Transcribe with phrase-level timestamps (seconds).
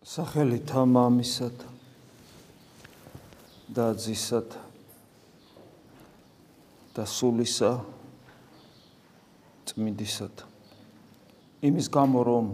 [0.00, 1.60] სახელით მამისად
[3.68, 4.54] და ძისად
[6.96, 7.72] და სულისა
[9.68, 10.40] წმინდისად
[11.68, 12.48] იმის გამო რომ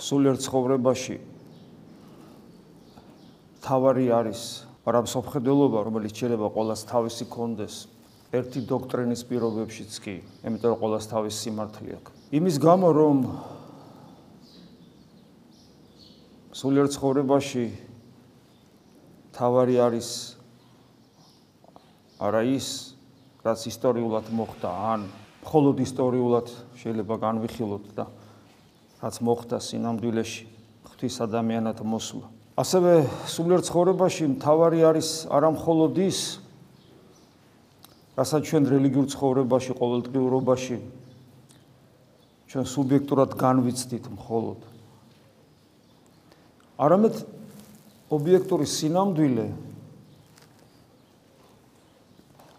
[0.00, 1.20] სულიერ ცხოვრებაში
[3.68, 4.46] თავარი არის
[4.88, 7.76] არა მსოფლმხედველობა რომელიც შეიძლება ყოველას თავისი კონდეს
[8.32, 10.16] ერთი დოქტრინის პირობებშიც კი
[10.48, 12.12] იმიტომ რომ ყოველას თავისი სიმართლე აქვს.
[12.32, 13.20] იმის გამო რომ
[16.54, 17.64] სულიერ ცხოვრებაში
[19.34, 20.08] თავარი არის
[22.22, 22.68] არა ის
[23.42, 25.06] რაც ისტორიულად მოხდა ან
[25.42, 28.04] მხოლოდ ისტორიულად შეიძლება განვიხილოთ და
[29.02, 30.44] რაც მოხდა სინამდვილეში
[30.86, 32.26] ღვთის ადამიანად მოსვლა.
[32.54, 32.92] ასევე
[33.34, 36.20] სულიერ ცხოვრებაში თავარი არის არა მხოლოდ ის
[38.14, 40.78] რასაც ჩვენ რელიგიურ ცხოვრებაში ყოველდღიურობაში
[42.46, 44.73] ჩვენ სუბიექტურად განვიცდით მხოლოდ
[46.78, 47.20] არამედ
[48.14, 49.46] ობიექტური სინამდვილე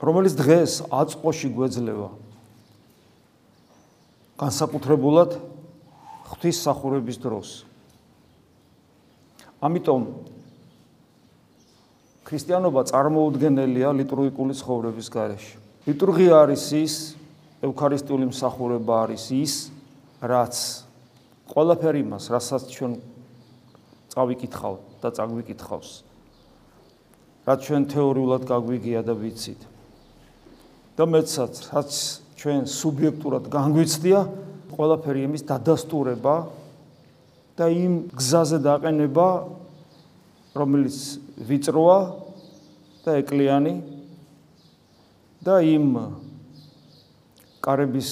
[0.05, 2.09] რომელიც დღეს აწყოში გვეძლევა
[4.39, 5.37] განსაკუთრებულად
[6.29, 7.49] ღვთის სახურების დროს.
[9.63, 10.01] ამიტომ
[12.25, 15.55] ქრისტიანობა წარმოუდგენელია ლიტურგიკული ცხოვრების გარეშე.
[15.87, 16.95] ლიტურგია არის ის
[17.63, 19.53] ევქარისტიული მსახურება არის ის
[20.19, 20.55] რაც
[21.49, 22.91] ყველაფერი მას რასაც ჩვენ
[24.15, 25.89] წავიკითხავ და წაგვიკითხავს.
[27.45, 29.61] რაც ჩვენ თეორიულად გაგვიგია და ვიცით.
[30.95, 31.91] და მეცაც, რაც
[32.39, 34.19] ჩვენ სუბიექტურად განგვიცდია,
[34.71, 36.35] ყველაფერი იმის დადასტურება
[37.59, 39.27] და იმ გზაზე დაყენება,
[40.55, 40.97] რომელიც
[41.35, 41.99] ვიწროა
[43.03, 43.75] და ეკლიანი
[45.43, 45.85] და იმ
[47.59, 48.11] კარების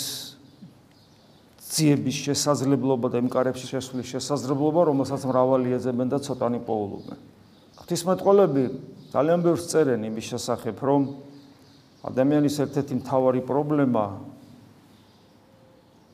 [1.73, 7.17] ძიების შესაძლებლობა და იმ კარებში შესვლის შესაძლებლობა, რომელსაც მრავალი ეძებენ და ცოტანი პოულობენ.
[7.81, 8.63] ღვთისმეტყველები
[9.09, 11.01] ძალიან ბევრს წერენ იმის შესახებ, რომ
[12.05, 14.05] ადამიანის ერთ-ერთი მთავარი პრობლემა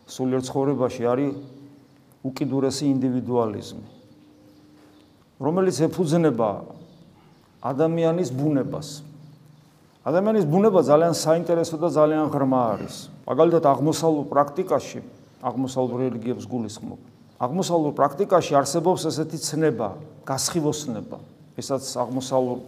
[0.07, 1.29] სულიერ ცხოვრებაში არის
[2.23, 3.85] უკიდურესი ინდივიდუალიზმი,
[5.43, 6.49] რომელიც ეფუძნება
[7.59, 8.87] ადამიანის ბუნებას.
[10.07, 12.95] ადამიანის ბუნება ძალიან საინტერესო და ძალიან ღრმა არის.
[13.27, 16.99] მაგალითად, აღმოსავლურ პრაქტიკაში აღმოსავლურ რელიგიებს გულისხმობ.
[17.39, 19.95] აღმოსავლურ პრაქტიკაში არსებობს ესეთი ცნება,
[20.27, 21.17] გასხივოსნება.
[21.59, 22.59] ესაც აღმოსავლურ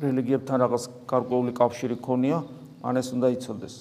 [0.00, 2.44] რელიგიებთან რაღაც გარკვეული კავშირი ქონია,
[2.84, 3.74] ან ეს უნდა იცოდეს.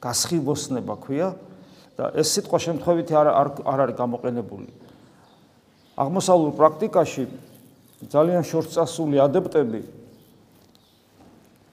[0.00, 1.28] გასხივოსნება ქვია
[1.96, 3.28] და ეს სიტყვა შემთხვევითი არ
[3.64, 4.68] არ არის გამოყენებული.
[6.00, 7.24] აღმოსავლურ პრაქტიკაში
[8.08, 9.80] ძალიან შორწასული ადეპტები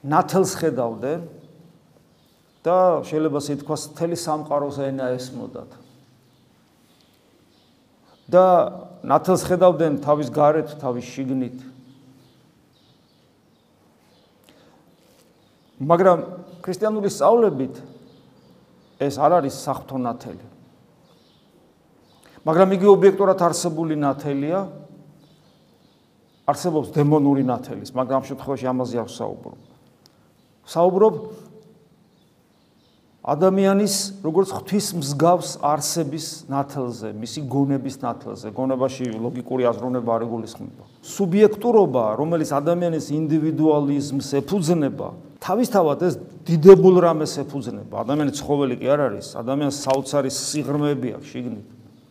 [0.04, 1.20] ნათელს ხედავდნენ
[2.68, 5.70] და შეიძლება სითქვას თელი სამყაროს ენა ესმოდათ.
[8.28, 8.44] და
[9.08, 11.58] ნათელს ხედავდნენ თავის გარეთ, თავის შიგნით.
[15.80, 16.18] მაგრამ
[16.60, 17.80] ქრისტიანული სწავლებით
[19.00, 20.46] ეს არ არის საფრთხო ნათელი.
[22.44, 24.68] მაგრამ იგი ობიექტურად არსებული ნათელია.
[26.48, 29.56] არსებობს დემონური ნათელის, მაგრამ ამ შემთხვევაში ამაზე არ საუბრობ.
[30.64, 31.14] საუბრობ
[33.28, 33.94] ადამიანის
[34.24, 40.84] როგორც ღვთის მსგავს არსების ნათელზე, მისი გონების ნათელზე, გონებაში ლოგიკური აზროვნება არ ეგულისხმება.
[41.04, 45.08] სუბიექტურობა, რომელიც ადამიანის ინდივიდუალიზმს ეფუძნება,
[45.44, 46.14] თავისთავად ეს
[46.48, 47.94] დიდებულ რამეს ეფუძნება.
[48.00, 51.68] ადამიანი ცხოველი კი არ არის, ადამიანს საოცარი სიღრმეები აქვს შიგნით.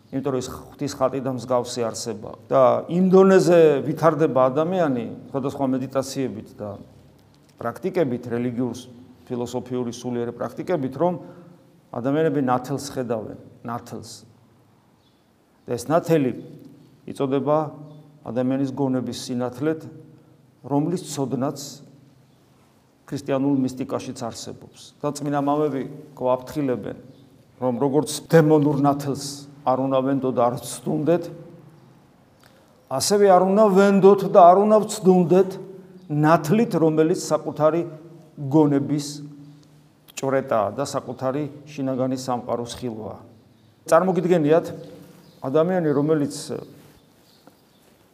[0.08, 6.50] იმიტომ რომ ეს ღვთის ხატი და მსგავსი არსება და იმ დონეზე ვითარდება ადამიანი, სხვადასხვა მედიტაციებით
[6.56, 6.70] და
[7.60, 8.78] პრაქტიკებით რელიგიურ
[9.28, 11.20] ფილოსოფიური სულიერი პრაქტიკებით, რომ
[11.92, 14.12] ადამიანები ნათელს ხედავენ, ნათელს.
[15.68, 16.32] და ეს ნათელი
[17.12, 17.58] იწოდება
[18.24, 19.82] ადამიანის გონების სინათლეთ,
[20.64, 21.60] რომლის ცოდნაც
[23.08, 24.96] ქრისტიანულ მისტიკაშიც არსებობს.
[25.00, 25.84] და წმინდა მამები
[26.16, 26.98] გვაფრთხილებენ,
[27.60, 31.24] რომ როგორც დემონურ ნათელს არ უნდა ვენდოთ და არ ვცდუნდეთ,
[32.88, 35.50] ასევე არ უნდა ვენდოთ და არ უნდა ვცდუნდეთ
[36.08, 37.82] ნათლით, რომელიც საკუთარი
[38.38, 39.08] გონების
[40.18, 43.20] ჭრეტაა და საკუთარი შინაგანი სამყაროს ხილვაა.
[43.90, 44.66] წარმოგიდგენიათ
[45.42, 46.36] ადამიანი, რომელიც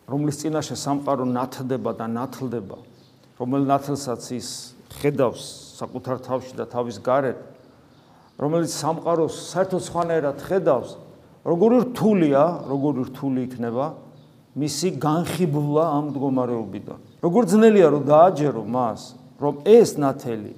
[0.08, 2.78] რომლის წინაშე სამყარო ნათდება და ნათლდება,
[3.40, 4.50] რომელ ნათლსაც ის
[5.00, 5.44] ხედავს
[5.80, 7.40] საკუთარ თავში და თავის გარეთ,
[8.38, 10.90] რომელიც სამყაროს საერთოდ სხვანაირად ხედავს,
[11.48, 13.86] როგორი რთულია, როგორი რთული იქნება
[14.54, 17.00] მისი განხიბვლა ამ მდგომარეობიდან.
[17.24, 20.56] როგორ ძნელია რომ დააჯერო მას რომ ეს ნათელი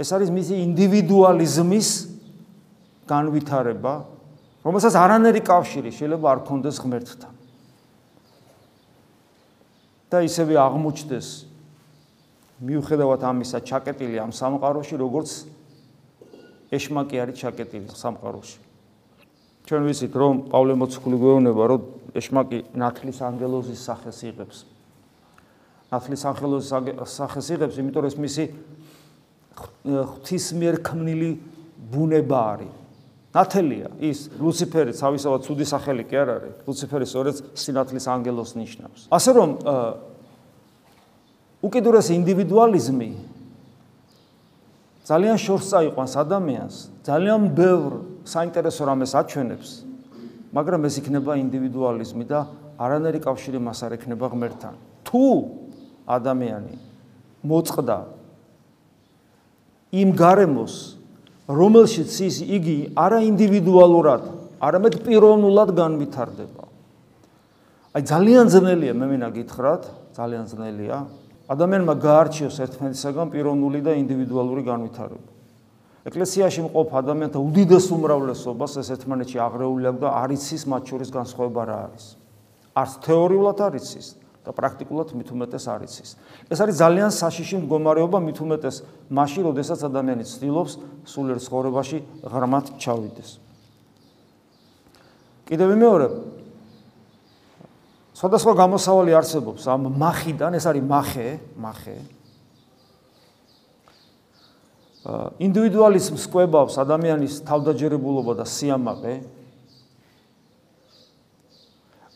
[0.00, 1.88] ეს არის მისი ინდივიდუალიზმის
[3.10, 3.94] განვითარება
[4.64, 7.32] რომელსაც არანერი კავშირი შეიძლება არ ქონდეს ღმერთთან.
[10.10, 11.28] და ისევე აღმოჩნდეს
[12.66, 15.30] მიუხედავად ამისა ჩაკეტილი ამ სამყაროში, როგორც
[16.74, 18.58] ეშმაკი არის ჩაკეტილი სამყაროში.
[19.70, 21.80] ჩვენ ვიცით, რომ პავლე მოციქული გვეუბნება, რომ
[22.18, 24.66] ეშმაკი ნათლის ანგელოზის სახეს იღებს.
[25.90, 26.70] ნათლის ანგელოზის
[27.10, 28.44] სახეს იღებს, იმიტომ რომ ეს მისი
[29.84, 31.30] ღვთისმიერ ქმნილი
[31.90, 32.74] ბუნება არის.
[33.30, 36.54] ნათელია ის ლუციფერი, თავისთავად ცუდი სახელი კი არ არის.
[36.66, 39.00] ლუციფერი სწორედ სინათლის ანგელოს ნიშნავს.
[39.06, 39.50] ასე რომ
[41.62, 43.10] უკიდურეს ინდივიდუალიზმი
[45.06, 46.74] ძალიან შორს წაიყვანს ადამიანს,
[47.06, 47.92] ძალიან ბევრ
[48.26, 49.70] საინტერესო რამეს აჩვენებს,
[50.54, 52.46] მაგრამ ეს იქნება ინდივიდუალიზმი და
[52.78, 54.74] არანაირი კავშირი მას არ ექნება ღმერთთან.
[55.06, 55.22] თუ
[56.06, 56.76] ადამიანი
[57.44, 57.98] მოწყდა
[59.90, 60.74] იმ გარემოს,
[61.50, 64.22] რომელშიც ის იგი არა ინდივიდუალურად,
[64.62, 66.64] არამედ პიროვნულად განვითარდება.
[67.90, 69.82] აი ძალიან ძნელია მე მენა გითხრათ,
[70.14, 70.98] ძალიან ძნელია
[71.50, 75.30] ადამიანმა გაარჩიოს ერთმანეთისაგან პიროვნული და ინდივიდუალური განვითარება.
[76.06, 81.62] ეკლესიაში მყოფ ადამიანთა უდიდეს უმრავლესობას ეს ერთმანეთში აღრეული აქვს და არ იცის მათ შორის განსხვავება
[81.66, 82.04] რა არის.
[82.78, 84.06] არც თეორიულად არ იცის
[84.50, 86.10] და პრაქტიკულად მით უმეტეს არ იცის.
[86.50, 88.76] ეს არის ძალიან საშიში მდგომარეობა მით უმეტეს
[89.14, 90.72] მაშინ, როდესაც ადამიანი ცდილობს
[91.06, 93.30] სულიერ ცხოვრებაში ღრმად ჩავიდეს.
[95.46, 96.06] კიდევ მეორე
[98.18, 101.98] სხვადასხვა გამოსავალი არსებობს ამ მახიდან, ეს არის მახე, მახე.
[105.40, 109.14] ინდივიდუალიზმს ყვებავს ადამიანის თავდაჯერებულობა და სიამაყე.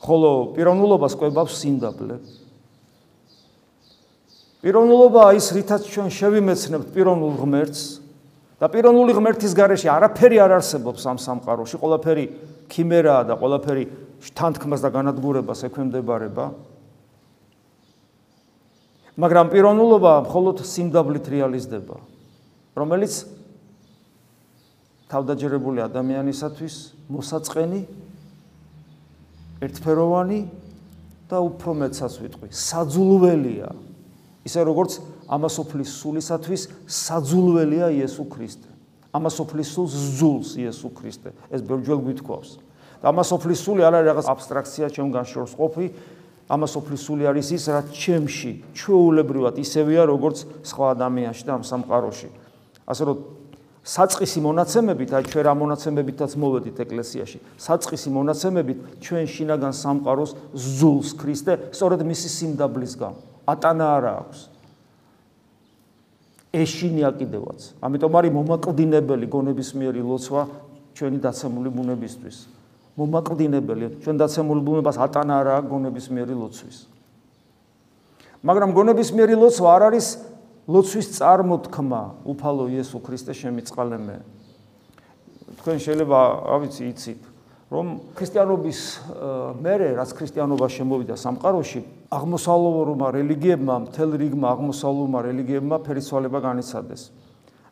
[0.05, 2.17] ხოლო პიროვნულობას ყვებავს სიმდაბლე.
[4.65, 7.83] პიროვნულობა ის რითაც ჩვენ შევიმეცნებთ პიროვნულ ღმერთს
[8.61, 12.25] და პიროვნული ღმერთის გარეშე არაფერი არ არსებობს ამ სამყაროში, ყველაფერი
[12.69, 13.85] ქიმერაა და ყველაფერი
[14.33, 16.45] თანთქმას და განადგურებას ექვემდებარება.
[19.21, 21.97] მაგრამ პიროვნულობა მხოლოდ სიმდაბლით რეალიზდება,
[22.75, 23.15] რომელიც
[25.13, 26.75] თავდაჯერებული ადამიანისათვის
[27.13, 27.81] მოსაწყენი
[29.63, 30.41] ერთფეროვანი
[31.31, 33.69] და უფრო მეცაც ვიტყვი, საძულველია.
[34.45, 38.69] ისე როგორც ამასოფლის სულისათვის საძულველია იესო ქრისტე.
[39.15, 41.31] ამასოფლის სულს ზულს იესო ქრისტე.
[41.51, 42.49] ეს ბევრჯერ გვითხოვს.
[43.01, 45.87] და ამასოფლის სული არ არის რაღაც აბსტრაქცია ჩემგან შორს ყოფი,
[46.49, 52.29] ამასოფლის სული არის ის, რაც ჩემში ჩვეულებრივად ისევია, როგორც სხვა ადამიანში და ამ სამყაროში.
[52.85, 53.17] ასე რომ
[53.85, 61.53] საწყისი მონაცემებით, აი ჩვენ რა მონაცემებითაც მოვედით ეკლესიაში, საწყისი მონაცემებით ჩვენ შინაგან სამყაროს ზულს ქრისტე,
[61.77, 63.21] სწორედ მისი სიმდაბლის გამო.
[63.45, 64.41] ატანა არა აქვს.
[66.55, 67.61] ეშინია კიდევაც.
[67.85, 70.43] ამიტომ არის მომაკლდინებელი გონებისმიერი ლოცვა
[70.97, 72.37] ჩვენი დაცემული ბუნებისთვის.
[72.95, 76.77] მომაკლდინებელი ჩვენ დაცემული ბუნებას ატანა არა გონებისმიერი ლოცვის.
[78.45, 80.07] მაგრამ გონებისმიერი ლოცვა არ არის
[80.65, 84.17] ლოცვის წარმოთქმა უფალო იესო ქრისტე შემიწყალე მე.
[85.61, 86.21] თქვენ შეიძლება
[86.57, 87.21] ავიცი იცით
[87.69, 88.81] რომ ქრისტიანობის
[89.61, 91.81] მერე რაც ქრისტიანობა შემოვიდა სამყაროში
[92.17, 97.03] აღმოსავლურმა რელიგიებმა მთელ რიგმა აღმოსავლურმა რელიგიებმა ფერისვალება განიცადეს.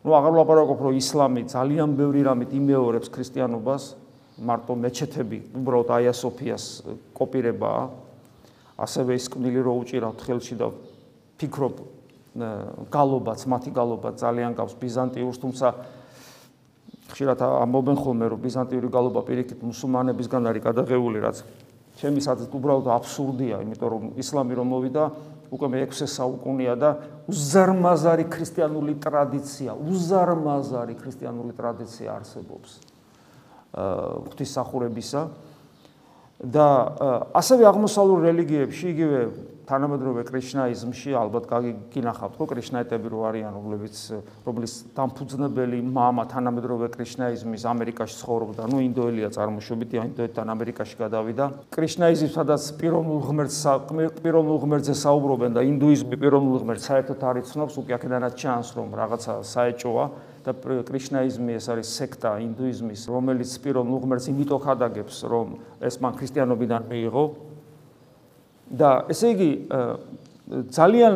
[0.05, 3.83] ნუ აღარ ვლაპარაკობ რომ ისლამი ძალიან ბევრი რამით იმეორებს ქრისტიანობას
[4.37, 6.63] მარტო მეჩეთები უბრალოდ აია სოფიას
[7.17, 7.83] კოპირებაა
[8.85, 10.67] ასევე ის კნილი რო უჭირავთ ხელში და
[11.41, 11.75] ფიქრობ
[12.33, 15.67] გალობაც მათი გალობა ძალიან გავს ბიზანტიურს თუმცა
[17.13, 21.45] ხშირად ამობენ ხოლმე რომ ბიზანტიური გალობა პირიქით მუსულმანებისგან არის გადაღებული რაც
[22.01, 25.03] ჩემისაც უბრალოდ აბსურდია იმიტომ რომ ისლამი რომ მოვიდა
[25.53, 26.89] უკვე მე-6 საუკუნეა და
[27.29, 32.69] უზარმაზარი ქრისტიანული ტრადიცია უზარმაზარი ქრისტიანული ტრადიცია არსებობს
[33.77, 35.21] ღვთისმსახურებისა
[36.43, 36.67] და
[37.37, 39.19] ასევე აღმოსავლურ რელიგიებში იგივე
[39.68, 41.44] თანამედროვე კრიშნაიზმში ალბათ
[41.92, 43.96] გინახავთ ხო კრიშნაიტები რო არიან რომლებიც
[44.46, 51.44] რომლის დამფუძნებელი мама თანამედროვე კრიშნაიზმის ამერიკაში ცხოვრობდა ნუ ინდოელია წარმოშობით ინდოეთთან ამერიკაში გადავიდა
[51.76, 53.60] კრიშნაიზმი სადაც პიროვნულ ღმერთს
[54.24, 59.32] პიროვნულ ღმერთზე საუბრობენ და ინდუიზმი პიროვნულ ღმერთს საერთოდ არ იცნობს უკვე აქედანაც ჩანს რომ რაღაცა
[59.52, 60.04] საეჭოა
[60.48, 60.52] და
[60.88, 65.48] კრიშნაიზმი ეს არის სექტა ინდუიზმის რომელიც პიროვნულ ღმერთს იმითო ხადაგებს რომ
[65.84, 67.24] ეს მან ქრისტიანობიდან მიიღო
[68.71, 69.51] და ესე იგი
[70.69, 71.13] ძალიან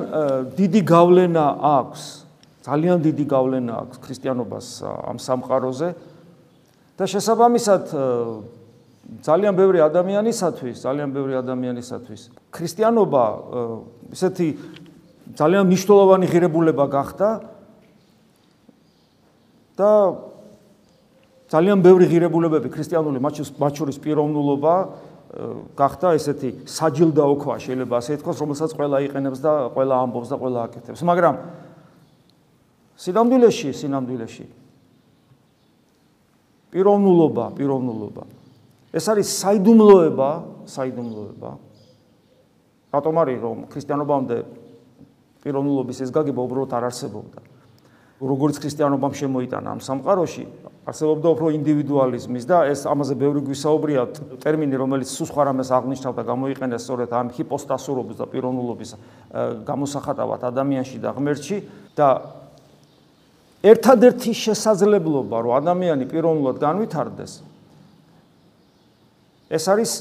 [0.57, 2.01] დიდი გავლენა აქვს
[2.67, 5.89] ძალიან დიდი გავლენა აქვს ქრისტიანობას ამ სამყაროზე.
[6.97, 7.83] და შესაბამისად
[9.21, 13.23] ძალიან ბევრი ადამიანისათვის ძალიან ბევრი ადამიანისათვის ქრისტიანობა
[14.11, 14.47] ესეთი
[15.37, 17.29] ძალიან მნიშვნელოვანი ღირებულება გახდა
[19.77, 19.91] და
[21.47, 24.75] ძალიან ბევრი ღირებულებები ქრისტიანული მაჩურის პიროვნულობა
[25.77, 30.59] გახდა ესეთი საჯილდაო ქვა შეიძლება ასე ითქვას რომელსაც ყველა იყენებს და ყველა ამბობს და ყველა
[30.71, 31.01] აკეთებს.
[31.03, 31.35] მაგრამ
[32.97, 34.45] სინამდვილეში სინამდვილეში
[36.71, 38.23] პიროვნულობა პიროვნულობა.
[38.95, 40.29] ეს არის საიდუმლოება
[40.63, 41.51] საიდუმლოება.
[42.87, 44.37] რატომ არის რომ ქრისტიანობამდე
[45.43, 47.56] პიროვნულობის ეს გაგება უბრალოდ არ არსებობდა
[48.17, 50.43] როგორც ქრისტიანობამ შემოიტანა ამ სამყაროში,
[50.89, 54.01] არსებობდა უფრო ინდივიდუალიზმის და ეს ამაზე ბევრი გვისაუბრია
[54.41, 58.91] ტერმინი, რომელიც სულ სხვა რამეს აღნიშნავდა, გამოიყენეს სწორედ ამ ჰიპოსტასურობის და პიროვნულობის
[59.67, 61.57] გამოსახატავად ადამიანში და ღმერთში
[61.93, 62.07] და
[63.67, 67.31] ერთადერთი შესაძლებლობა, რომ ადამიანი პიროვნულად განვითარდეს,
[69.51, 69.91] ეს არის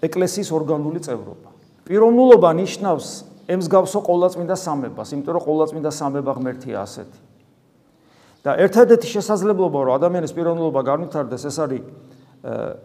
[0.00, 1.50] ეკლესიის ორგანული წევრობა.
[1.86, 3.06] პიროვნულობა ნიშნავს
[3.46, 7.25] ემსგავსო ყოვლადწმინდა სამებას, იმიტომ რომ ყოვლადწმინდა სამება ღმერთია ასეთი.
[8.46, 11.82] და ერთადერთი შესაძლებლობა რომ ადამიანის პიროვნულობა განვითარდეს ეს არის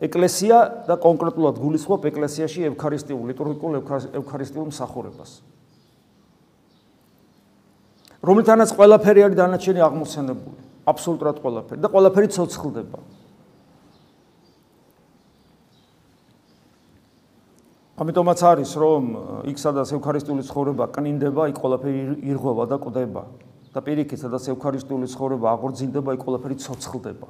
[0.01, 0.57] ეკლესია
[0.89, 3.77] და კონკრეტულად გულისხმობ ეკლესიაში ევქარისტიულ ლიტურგიკულ
[4.17, 5.31] ევქარისტიულ მსახურებას.
[8.25, 12.99] რომლითანაც ყველაფერი არის დანარჩენი აღმოცენებული აბსოლუტურად ყველაფერი და ყველაფერი ცოცხლდება.
[18.01, 19.03] ამიტომაც არის რომ
[19.45, 22.01] იქ სადაც ევქარისტიული ცხოვრება კნინდება იქ ყველაფერი
[22.33, 27.27] ირღვევა და კვდება და პირიქით, სადაც ევქარისტიული ცხოვრება აღორძინდება, იქ ყველაფერი ცოცხლდება.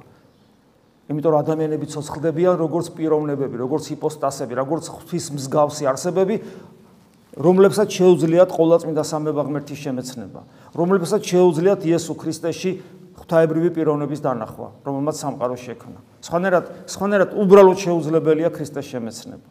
[1.12, 6.36] იმიტომ რომ ადამიანები ცოცხლდებიან როგორც პიროვნებები, როგორც ჰიპოსტასები, როგორც ღვთის მსგავსი არსებები,
[7.36, 10.40] რომლებსაც შეუძლიათ ყოვლადწმინდა სამება ღმერთის შემეცნება,
[10.76, 12.70] რომლებსაც შეუძლიათ იესო ქრისტეში
[13.22, 15.98] ღვთაებრივი პიროვნების დანახვა, რომელმაც სამყარო შექმნა.
[16.26, 19.46] სხვანაირად, სხვანაირად უბრალოდ შეუძლებელია ქრისტეს შემეცნება.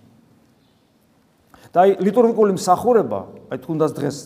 [1.71, 3.19] და აი ლიტურგიკული მსახურება,
[3.51, 4.17] აი თუნდაც დღეს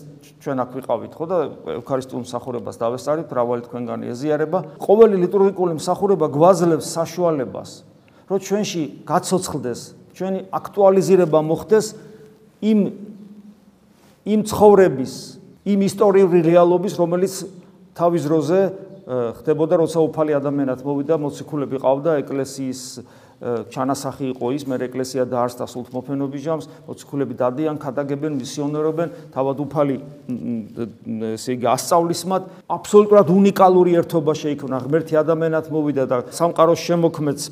[0.42, 1.36] ჩვენ აქ ვიყავით ხო და
[1.78, 4.58] ევქარისტიულ მსახურებას დავესწარით, მრავალი თქვენგანი ეზიარება.
[4.82, 7.70] ყოველი ლიტურგიკული მსახურება გვაძლევს საშუალებას,
[8.26, 9.80] რომ ჩვენში გაცოცხლდეს,
[10.16, 11.86] ჩვენი აქტუალიზირება მოხდეს
[12.66, 12.80] იმ
[14.26, 15.14] იმ ცხოვრების,
[15.70, 17.34] იმ ისტორიული რეალობის, რომელიც
[17.94, 18.58] თავის დროზე
[19.06, 22.80] ხდებოდა, როცა უფალი ადამიანად მოვიდა, მოციქულები ყავდა ეკლესიის
[23.44, 29.96] ჩანასახი იყო ის, მე ეკლესია დაარსდა სულთმოფენობის ჯამს, მოციქულები დადიან, ქადაგებენ, მისიონერობენ, თავად უფალი
[31.36, 37.44] ესე იგი ასწავლისმად, აბსოლუტურად უნიკალური ერთობა შეიქმნა, ღმერთი ადამიანად მოვიდა და სამყაროს შემოქმედს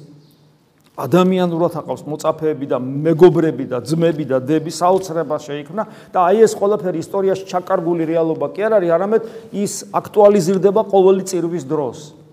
[0.94, 5.82] ადამიანურად აყავს მოწაფეები და მეგობრები და ძმები და დები საოცრება შეიქმნა
[6.14, 9.22] და აი ეს ყველაფერი ისტორიაში ჩაკარგული რეალობა კი არ არის, არამედ
[9.58, 12.23] ის აქტუალიზირდება ყოველი წირვის დროს.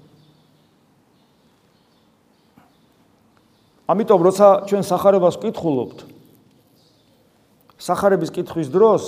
[3.91, 5.97] ამიტომ როცა ჩვენ сахарებას ვკითხულობთ
[7.81, 9.03] сахарების კითხვის დროს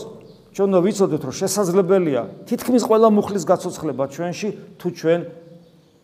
[0.54, 5.22] ჩვენ ვიცოდეთ რომ შესაძლებელია თითქმის ყველა მუხლის გაცოცხლება ჩვენში თუ ჩვენ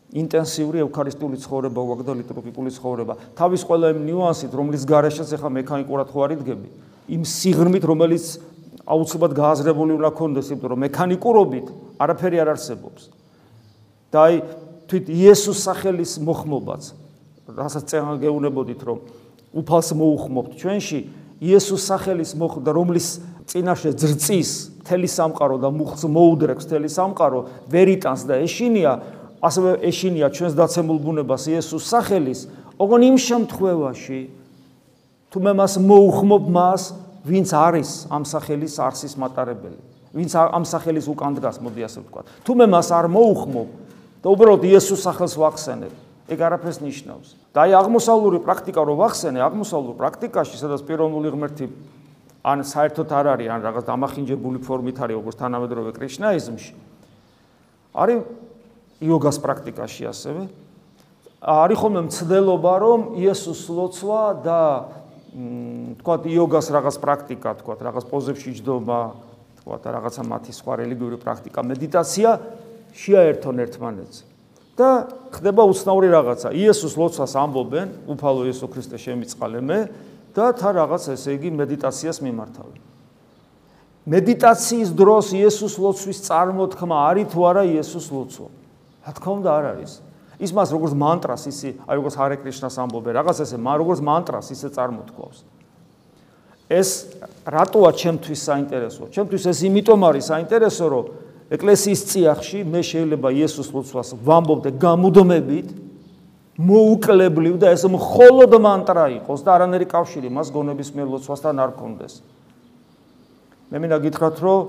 [0.10, 3.14] ინტენსიური ევქარისტიული ცხოვრება გვაქვს და ლიტურგიკული ცხოვრება.
[3.38, 6.70] თავის ყველა იმ ნიუანსით, რომლის გარეშეც ეხა მექანიკურად ხო არ იდგები,
[7.14, 8.26] იმ სიღრმით, რომელიც
[8.90, 11.68] აუცილებლად გააზრებული უნდა ქონდეს, იმიტომ რომ მექანიკურობით
[12.02, 13.02] არაფერი არ არსებობს.
[14.10, 14.36] და აი
[14.90, 16.84] თვით იესოს სახელის მოხმობაც
[17.58, 19.00] რასაც წეღან გეუნებოდით რომ
[19.54, 20.52] უფალს მოუხმობთ.
[20.62, 21.00] ჩვენში
[21.40, 23.08] იესოს სახელის მოხდა რომლის
[23.50, 24.50] წინაშე ძრწის
[24.86, 27.40] თელი სამყარო და მუხს მოუდრებს თელი სამყარო
[27.72, 28.94] ვერიტანს და ეშინია
[29.40, 32.40] ასევე ეშინია ჩვენს დაცემულ ბუნებას იესოს სახელის
[32.76, 34.22] ოღონ იმ შემთხვევაში
[35.32, 36.82] თუ მე მას მოუხმობ მას
[37.24, 39.80] ვინც არის ამ სახელის არსის მატარებელი
[40.14, 42.22] ვინც ამ სახელის უკან დგას მოდი ასე ვთქვა.
[42.44, 43.68] თუ მე მას არ მოუხმობ
[44.26, 47.28] და უბრალოდ იესოს სახელს ვახსენებ ეგ არაფერს ნიშნავს.
[47.54, 51.66] და აი აღმოსავლური პრაქტიკა რო ვახსენე, აღმოსავლურ პრაქტიკაში, სადაც პიროვნული ღმერთი
[52.46, 56.74] ან საერთოდ არ არის, ან რაღაც დამახინჯებული ფორმით არის, როგორც თანამედროვე კრიშნაიზმში.
[57.94, 58.18] არის
[59.02, 60.42] იოგას პრაქტიკაში ასევე.
[61.40, 64.60] არის ხოლმე მცდელობა, რომ იესოს ლოცვა და
[66.00, 69.02] თქვა იოგას რაღაც პრაქტიკა, თქვა რაღაც პოზებში ჯდომა,
[69.62, 72.30] თქვა რაღაცა მათი სხვა რელიგიური პრაქტიკა, მედიტაცია
[72.94, 74.29] შეაერთონ ერთმანეთს.
[74.80, 76.50] და ხდება უცნაური რაღაცა.
[76.56, 79.80] იესოს ლოცვას ამბობენ, უფალო იესო ქრისტე შემიწყალე მე
[80.32, 82.80] და თა რაღაც ესე იგი მედიტაციას მიმართავენ.
[84.08, 88.48] მედიტაციის დროს იესოს ლოცვის წარმოთქმა არის თუ არა იესოს ლოცვა?
[89.04, 89.92] რა თქმა უნდა არ არის.
[90.40, 94.48] ის მას როგორც მანტრას ისი, აი როგორც ჰარე კრიშნას ამბობენ, რაღაც ესე, მაგრამ როგორც მანტრას
[94.56, 95.40] ისე წარმოთქვავს.
[96.70, 96.90] ეს
[97.44, 99.08] რატოა ჩემთვის საინტერესოა?
[99.12, 101.06] ჩემთვის ეს იმიტომ არის საინტერესო, რომ
[101.50, 105.70] ეკლესიის წიაღში მე შეიძლება იესოს ლოცვას ვამბობდე გამუდმებით
[106.60, 112.20] მოუკლებლივ და ეს მხოლოდ მანტრა იყოს და არანერი კავშირი მას გონების მიერ ლოცვასთან არ კონდეს.
[113.72, 114.60] მე მინდა გითხრათ, რომ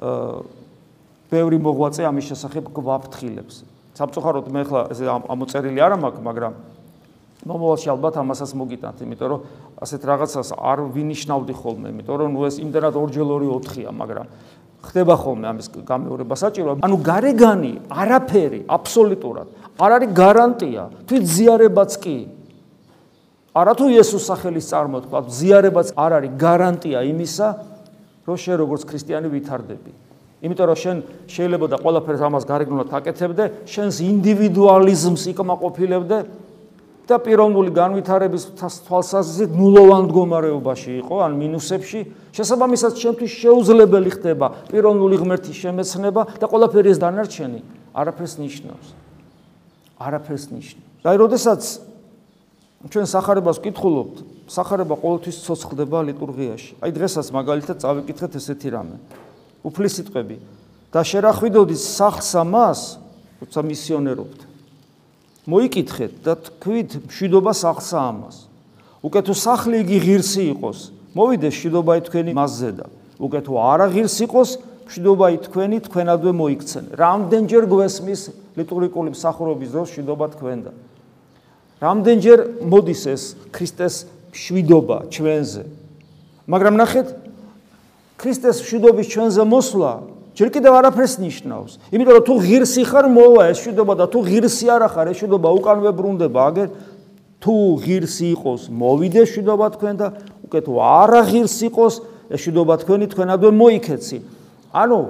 [0.00, 0.58] აა
[1.28, 3.62] ბევრი მოღვაწე ამის შესახებ გვაფრთხილებს.
[4.00, 6.52] სამწუხაროდ მე ხლა ეს ამოწერილი არ მაქვს, მაგრამ
[7.44, 9.40] მომავალში ალბათ ამასაც მოგიტანთ, იმიტომ რომ
[9.84, 14.26] ასეთ რაღაცას არ ვინიშნავდი ხოლმე, იმიტომ რომ ეს იმდენად ორჯერ 2-4-ია, მაგრამ
[14.82, 16.78] ხდება ხოლმე ამის გამეორება საჭირო.
[16.86, 22.18] ანუ გარეგანი არაფერი აბსოლუტურად არ არის გარანტია, თვით ზიარებაც კი.
[23.54, 27.48] არა თუ იესოს სახელის წარმოთქვა, ზიარებაც არ არის გარანტია იმისა,
[28.26, 29.92] რომ შენ როგორც ქრისტიანი ვითარდები.
[30.42, 30.96] იმიტომ რომ შენ
[31.30, 36.18] შეიძლება და ყველაფერს ამას გარეგნულად აკეთებდე, შენს ინდივიდუალიზმს იკმაყოფილებდე
[37.08, 38.42] და პიროვნული განვითარების
[38.84, 42.00] თვალსაზრისით ნულოვან მდგომარეობაში იყო, ან მინუსებში,
[42.36, 47.60] შესაბამისად ჩემთვის შეუძლებელი ხდება პიროვნული ღმერთის შემეცნება და ყველაფერი ეს დანარჩენი
[47.96, 48.88] არაფერს ნიშნავს.
[49.96, 50.86] არაფერს ნიშნავს.
[51.02, 51.62] და აი, როდესაც
[52.92, 56.78] ჩვენ სახარებას ვკითხულობთ, სახარება ყოველთვის ცოცხლდება ლიტურგიაში.
[56.78, 58.96] აი, დღესაც მაგალითად წავიკითხეთ ესეთი რამე.
[59.64, 60.36] უფლის სიტყვები
[60.92, 62.80] და შერახვიდოდით სახსა მას,
[63.42, 64.47] როცა მისიონერობთ.
[65.48, 68.36] მოიკითხეთ და თქვით მშვიდობა სახსა ამას.
[69.00, 70.78] უკეთ თუ სახლი იგი ღირსი იყოს,
[71.16, 72.86] მოვიდეს მშვიდობა თქვენი მასზე და
[73.16, 74.50] უკეთ თუ არა ღირსი იყოს,
[74.88, 76.84] მშვიდობა თქვენი თქვენადვე მოიქცენ.
[77.00, 78.20] რამდენჯერ გვესმის
[78.60, 80.72] ლიტურგიკული მსახურობის დროს მშვიდობა თქვენ და
[81.78, 83.22] რამდენჯერ მოდის ეს
[83.54, 83.94] ქრისტეს
[84.34, 85.62] მშვიდობა ჩვენზე.
[86.50, 87.06] მაგრამ ნახეთ
[88.18, 89.92] ქრისტეს მშვიდობის ჩვენზე მოსვლა
[90.38, 91.72] ჯერ კიდევ არაფერს ნიშნავს.
[91.90, 95.48] იმიტომ რომ თუ ღირსი ხარ, მოვა ეს მშვიდობა და თუ ღირსი არ ხარ, ეს მშვიდობა
[95.58, 96.40] უკანვე ბრუნდება.
[96.46, 96.68] აგერ
[97.42, 100.06] თუ ღირსი იყოს, მოვიდე მშვიდობა თქვენ და
[100.46, 101.94] უკეთ არა ღირსი იყოს,
[102.30, 104.18] ეს მშვიდობა თქვენი თქვენადვე მოიქეცი.
[104.78, 105.00] ანუ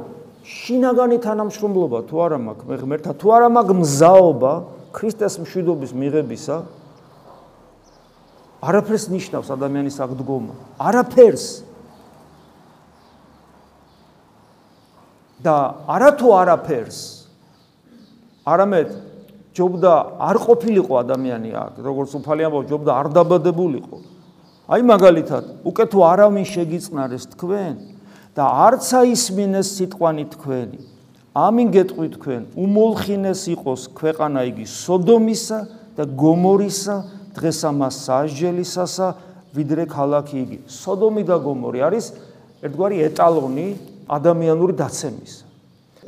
[0.49, 4.53] შინაგანი თანამშრომლობა თუ არა მაქვს მე ღმერთთან, თუ არა მაქვს მზაობა
[4.97, 6.57] ქრისტეს მშვიდობის მიღებისა,
[8.65, 10.55] არაფერს ნიშნავს ადამიანის აღდგომა.
[10.81, 11.68] არაფერს.
[15.43, 15.55] და
[15.87, 16.99] არათუ არაფერს
[18.49, 18.89] არამედ
[19.55, 19.93] ჯობდა
[20.29, 23.97] არ ყოფილიყო ადამიანი აქ როგორც უფალი ამბობ ჯობდა არ დაბადებულიყო.
[24.69, 27.75] აი მაგალითად უკვე თუ არავინ შეგიწნარეს თქვენ
[28.37, 30.81] და არცა ისმინეს სიტყვანი თქვენი
[31.39, 35.59] ამინ გეტყვი თქვენ უმოლხინეს იყოს ქვეყანა იგი სოდომისა
[35.97, 36.97] და გომორისა
[37.39, 39.09] დღეს ამას საჟელისასა
[39.55, 41.79] ვიდრე ქალაქი იგი სოდომი და გომორი.
[41.89, 42.07] არის
[42.63, 43.69] ერთგვარი ეტალონი
[44.09, 45.35] ადამიანური დაცემის.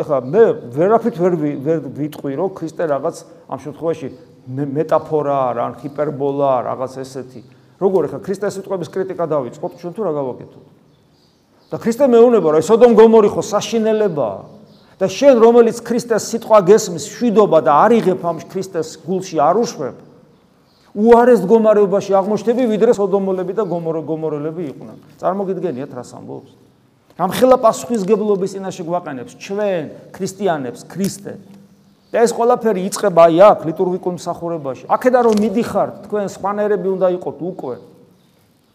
[0.00, 0.42] ეხლა მე
[0.74, 1.34] ვერაფრით ვერ
[1.64, 3.16] ვერ ვიტყვი რომ ქრისტე რაღაც
[3.52, 4.08] ამ შემთხვევაში
[4.50, 7.40] მეტაფორა არა, ან ჰიპერბოლა, რაღაც ესეთი.
[7.80, 10.64] როგორ ეხლა ქრისტეს სიტყვების კრიტიკა დავიწყოთ, ჩვენ თუ რა გავაკეთოთ?
[11.70, 14.40] და ქრისტე მეუბნება რომ სოდომ გომორი ხო საშინელებაა
[14.98, 19.96] და შენ რომელიც ქრისტეს სიტყვა გესმის შვიდობა და არიღებ ამ ქრისტეს გულში არ უშვებ
[20.90, 24.96] უარეს მდგომარეობაში აღმოჩნდები ვიდრე სოდომოლები და გომოროლები იყვნენ.
[25.22, 26.50] წარმოგიდგენიათ რას ამბობს?
[27.20, 29.84] გამხელა პასუხისგებლობის წინაშე გვაყენებს ჩვენ
[30.16, 31.36] ქრისტიანებს ქრისტე.
[32.10, 34.84] და ეს ყველაფერი იწყება აი აქ ლიტურგიკულ მსახურებაში.
[34.88, 37.76] აქედან რომ მიდიხართ თქვენ სპანერები უნდა იყოთ უკვე.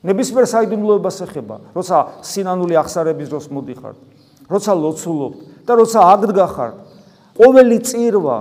[0.06, 3.98] ნებისმიერ საიდუმლოებას ეხება როცა სინანული აღსარების დროს მოდიხართ
[4.54, 6.76] როცა ლოცულობთ და როცა აგდგახართ
[7.34, 8.40] ყოველი წირვა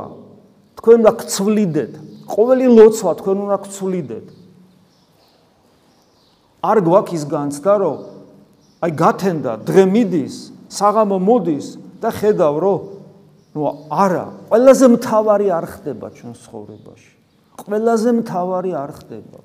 [0.78, 1.92] თქვენ უნდა გცვლიდეთ.
[2.28, 4.26] ყოველი ლოცვა თქვენ უნდა გცვლიდეთ.
[6.60, 8.13] არ გვაქვს ის განცდა რომ
[8.82, 10.34] აი გათენდა დღე მიდის
[10.74, 11.66] საღამო მოდის
[12.02, 12.80] და ხედავ რომ
[13.54, 17.12] ნუ არა ყველაზე მთავარი არ ხდება ჩვენ ცხოვრებაში.
[17.54, 19.38] ყველაზე მთავარი არ ხდება.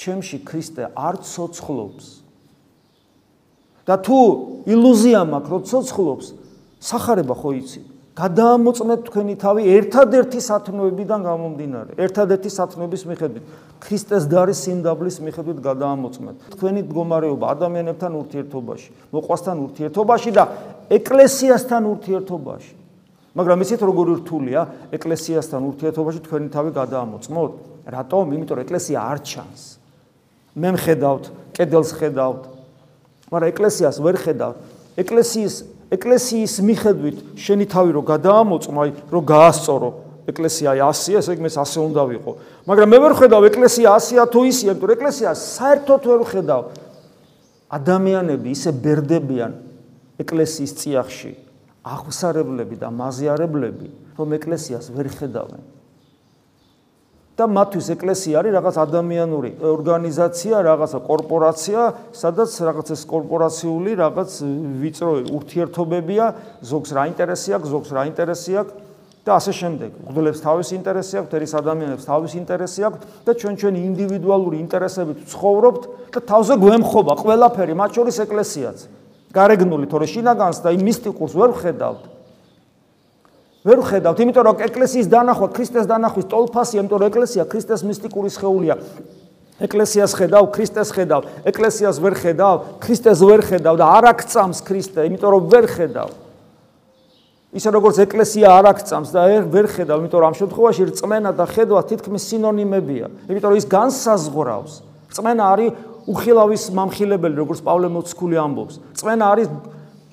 [0.00, 2.06] ჩემში ქრისტე არ ცოცხლობს.
[3.86, 4.18] და თუ
[4.66, 6.26] ილუზია მაქვს რომ ცოცხლობს
[6.82, 7.80] სახარება ხო იცი
[8.16, 11.92] გადაამოწმეთ თქვენი თავი ერთადერთი სათნოებიდან გამომდინარე.
[12.00, 13.44] ერთადერთი სათნოების მიხედვით,
[13.76, 16.36] ქრისტეს დარის სიმდაბლის მიხედვით გადაამოწმეთ.
[16.56, 20.44] თქვენი მდგომარეობა ადამიანებთან ურთიერთობაში, მოყვასთან ურთიერთობაში და
[20.96, 22.72] ეკლესიასთან ურთიერთობაში.
[23.36, 24.60] მაგრამ ისეთ როგორი რთულია
[24.96, 27.52] ეკლესიასთან ურთიერთობაში თქვენი თავი გადაამოწმოთ?
[27.84, 28.24] რატომ?
[28.32, 29.62] იმიტომ რომ ეკლესია არ ჩანს.
[30.56, 32.42] მე მხედავთ, კედელს ხედავთ,
[33.28, 34.56] მაგრამ ეკლესიას ვერ ხედავთ.
[34.96, 39.90] ეკლესიის ეკლესიის მიხედვით შენი თავი რო გადაამოწმა, რო გაასწორო
[40.26, 42.32] ეკლესია 100-ია, ესე იგი მე 100 უნდა ვიყო.
[42.66, 46.62] მაგრამ მე ვერ ხედავ ეკლესია 100-ია თუ ისია, იმიტომ რომ ეკლესია საერთოდ ვერ ხედავ.
[47.70, 49.52] ადამიანები ისე ბერდებიან
[50.22, 51.32] ეკლესიის წიაღში,
[51.86, 55.75] აღსარებლები და მაზიარებლები, რომ ეკლესიას ვერ ხედავენ.
[57.36, 61.80] და მათთვის ეკლესია არის რაღაც ადამიანური ორგანიზაცია, რაღაცა კორპორაცია,
[62.16, 64.30] სადაც რაღაც ეს კორპორაციული რაღაც
[64.80, 66.24] ვიწრო ურთიერთობებია,
[66.64, 68.72] ზოგს რა ინტერესი აქვს, ზოგს რა ინტერესი აქვს
[69.26, 69.90] და ასე შემდეგ.
[70.06, 75.82] მგლებს თავის ინტერესი აქვს, ერის ადამიანებს თავის ინტერესი აქვს და ჩვენ ჩვენი ინდივიდუალური ინტერესებით ცხოვრობთ
[76.16, 78.78] და თავზე გვემხობა ყველაფერი, მათ შორის ეკლესიაც.
[79.36, 82.15] გარეგნული, თორე შინაგანს და იმ მისტიკურს ვერ ვხედავთ.
[83.66, 88.74] ვერ ხედავთ, იმიტომ რომ ეკლესიის დანახვა, ქრისტეს დანახვის ტოლფასია, იმიტომ რომ ეკლესია ქრისტეს მისტიკური სხეულია.
[89.56, 95.30] ეკლესიას ხედავ, ქრისტეს ხედავ, ეკლესიას ვერ ხედავ, ქრისტეს ვერ ხედავ და არ აქცამს ქრისტე, იმიტომ
[95.32, 96.10] რომ ვერ ხედავ.
[97.56, 101.80] ისე როგორც ეკლესია არ აქცამს და ვერ ხედავ, იმიტომ რომ ამ შემთხვევაში რწმენა და ხედვა
[101.88, 103.06] თითქმის სინონიმებია.
[103.32, 104.72] იმიტომ რომ ის განსაზღვრავს.
[105.08, 105.70] რწმენა არის
[106.04, 108.74] უხილავის მამხილებელი, როგორც პავლე მოციქული ამბობს.
[108.92, 109.48] რწმენა არის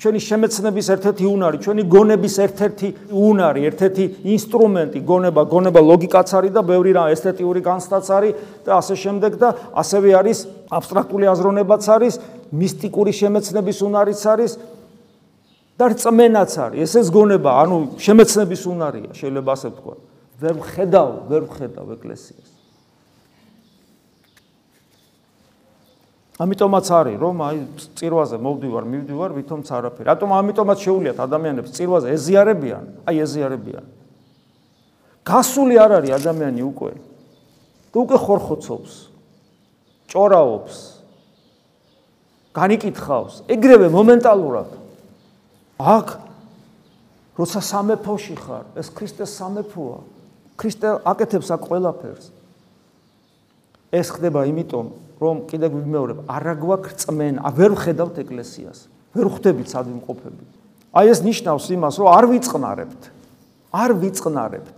[0.04, 6.62] ჩვენი შემეცნების ერთ-ერთი უნარი, ჩვენი გონების ერთ-ერთი უნარი, ერთ-ერთი ინსტრუმენტი, გონება, გონება ლოგიკაც არის და
[6.68, 8.34] ბევრი რა ესთეტიური განცდაც არის
[8.68, 10.40] და ასე შემდეგ და ასევე არის
[10.76, 12.14] აბსტრაქტული აზროვნებაც არის,
[12.52, 14.52] მისტიკური შემეცნების უნარიც არის
[15.80, 16.80] და რწმენაც არის.
[16.84, 19.96] ესეც გონება, ანუ შემეცნების უნარია, შეიძლება ასე ვთქვა.
[20.44, 22.53] ვერ ხედავ, ვერ ხედავ ეკლესიას.
[26.42, 27.58] ამიტომაც არის რომ აი
[27.94, 30.08] წირვაზე მოვდივარ, მივდივარ, ვითომც არაფერი.
[30.10, 32.84] რატომ ამიტომაც შეუულიათ ადამიანებს წირვაზე ეზიარებიან?
[33.06, 33.86] აი ეზიარებიან.
[35.22, 36.94] გასული არ არის ადამიანი უკვე.
[37.94, 38.94] და უკვე ხორხოცობს.
[40.10, 40.76] ჭორაობს.
[42.54, 44.70] განიკითხავს, ეგრევე მომენტალურად.
[45.78, 46.08] აქ
[47.38, 50.00] როცა სამეფოში ხარ, ეს ქრისტეს სამეფოა.
[50.58, 52.26] ქრისტე აკეთებს აქ ყველაფერს.
[53.94, 54.88] ეს ხდება იმიტომ,
[55.22, 58.80] რომ კიდე გვიმეორებ, არა გვაქვს წმენა, ვერ ვხედავთ ეკლესიას,
[59.14, 60.44] ვერ ხვდებით სად ვიმყოფები.
[60.98, 63.02] აი ეს ნიშნავს იმას, რომ არ ვიწყნარებთ.
[63.74, 64.78] არ ვიწყნარებთ.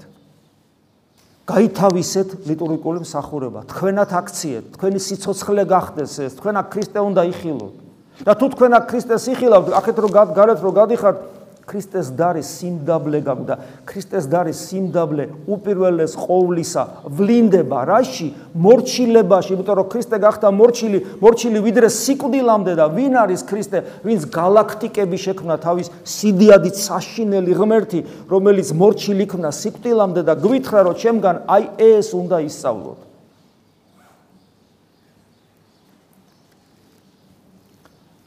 [1.46, 3.60] გაითავისეთ ლიტურგიკული მსახურება.
[3.70, 7.76] თქვენათ აქციეთ, თქვენი სიცოცხლე გახდეს ეს, თქვენ აქ ქრისტე უნდა იხილოთ.
[8.24, 11.18] და თუ თქვენ აქ ქრისტეს იხილავთ, ახეთ რომ გარეთ რომ გადიხართ,
[11.66, 13.56] ქრისტეს დარის სიმდაბლე გაგვდა
[13.90, 17.80] ქრისტეს დარის სიმდაბლე უპირველეს ყოვლისა ვლინდება.
[17.90, 18.28] რაში?
[18.54, 23.80] მორჩილებაში იმიტომ რომ ქრისტე გახდა მორჩილი მორჩილი ვიდრე სიკვდილამდე და ვინ არის ქრისტე?
[24.06, 28.00] ვინც galaktikები შექმნა თავის სიდიადით საშინელი ღმერთი
[28.30, 33.15] რომელიც მორჩილი იქნა სიკვდილამდე და გვითხრა რომ ჩემგან აი ეს უნდა ისწავლოთ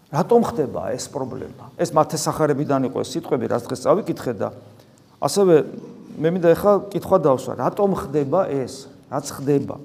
[0.08, 1.74] რატომ ხდება ეს პრობლემა?
[1.76, 4.48] ეს მათესახარებიდან იყო ეს სიტყვები, რაც დღეს წავიკითხე და
[5.20, 5.54] ასევე
[6.18, 8.88] მე მინდა ახლა კითხვა დავსვა, რატომ ხდება ეს?
[9.12, 9.76] რაც ხდება?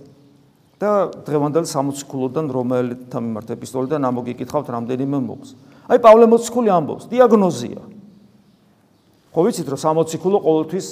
[0.84, 0.92] და
[1.24, 5.50] დღევანდელ 60 ქულოდან რომელთა მიმართ ეპისტოლიდან ამოგიკითხავთ რამდენიმე მოგს.
[5.88, 7.82] აი პავლე მოციქული ამბობს, დიაგნოზია.
[9.32, 10.88] ხო ვიცით რომ 60 ქულო ყოველთვის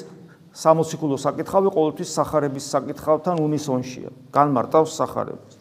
[0.56, 4.10] 60 ქულო საკითხავი ყოველთვის სახარების საკითხავთან უნისონშია.
[4.32, 5.54] განმარტავს სახარებას.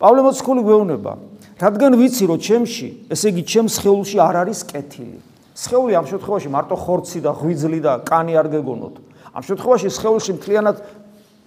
[0.00, 1.12] პავლე მოციქული გვეუბნება,
[1.60, 5.18] რადგან ვიცი რომ ჩემში, ესე იგი ჩემს სხეულში არ არის კეთილი.
[5.52, 8.94] სხეული ამ შემთხვევაში მარტო ხორცი და ღვიძლი და კანი არ გეგონოთ.
[9.36, 10.76] ამ შემთხვევაში სხეულში მთლიანად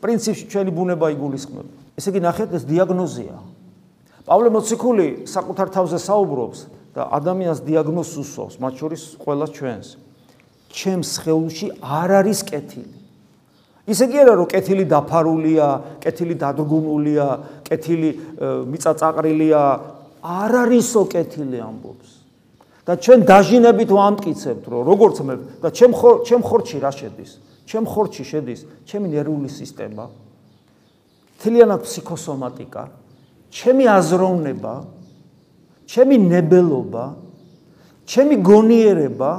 [0.06, 1.72] პრინციპში ჩვენი ბუნება იგულისხმება.
[1.98, 3.36] ესე იგი ნახეთ ეს დიაგნოზია.
[4.24, 6.60] პავლე მოციქული საკუთარ თავზე საუბრობს
[6.94, 9.88] და ადამიანს დიაგნოზს უსვავს, მათ შორის ყველა ჩვენს.
[10.70, 12.94] ჩემს სხეულში არ არის კეთილი.
[13.84, 15.68] ისე კი არა რომ კეთილი დაფარულია,
[16.00, 17.28] კეთილი დადგუნულია,
[17.68, 18.10] კეთილი
[18.72, 19.64] მიწაწაყრილია,
[20.24, 22.10] არ არისო კეთილი ამბობს.
[22.84, 25.34] და ჩვენ დაჟინებით ვამტკიცებთ, რომ როგორც მე
[25.64, 25.92] და ჩემ
[26.28, 27.32] ჩემ ხორჩი რა შედის?
[27.64, 30.12] ჩემ ხორჩი შედის ჩემი ნერვული სისტემა,
[31.40, 32.84] თლიანად ფსიქოსომატიკა,
[33.52, 34.76] ჩემი აზროვნება,
[35.88, 37.06] ჩემი ნებელობა,
[38.04, 39.32] ჩემი გონიერება,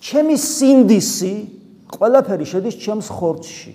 [0.00, 1.34] ჩემი სინდისი,
[1.88, 3.72] ყველაფერი შედის ჩემს ხორჩში.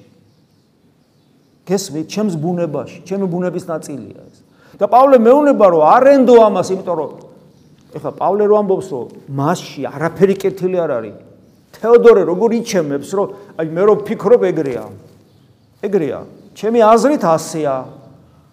[1.65, 4.46] გესმით, ჩემს ბუნებაში, ჩემი ბუნების ნაწილია ეს.
[4.77, 7.11] და პავლე მეუნება რომ არენდო ამას, იმიტომ რომ
[7.97, 11.15] ეხლა პავლე რო ამბობს რომ მასში არაფერი კეთილი არ არის.
[11.77, 14.85] თეოდორე როგორ იჩემებს რომ აი მე რო ფიქრობ ეგრეა.
[15.81, 16.19] ეგრეა.
[16.57, 17.75] ჩემი აზრით ასეა.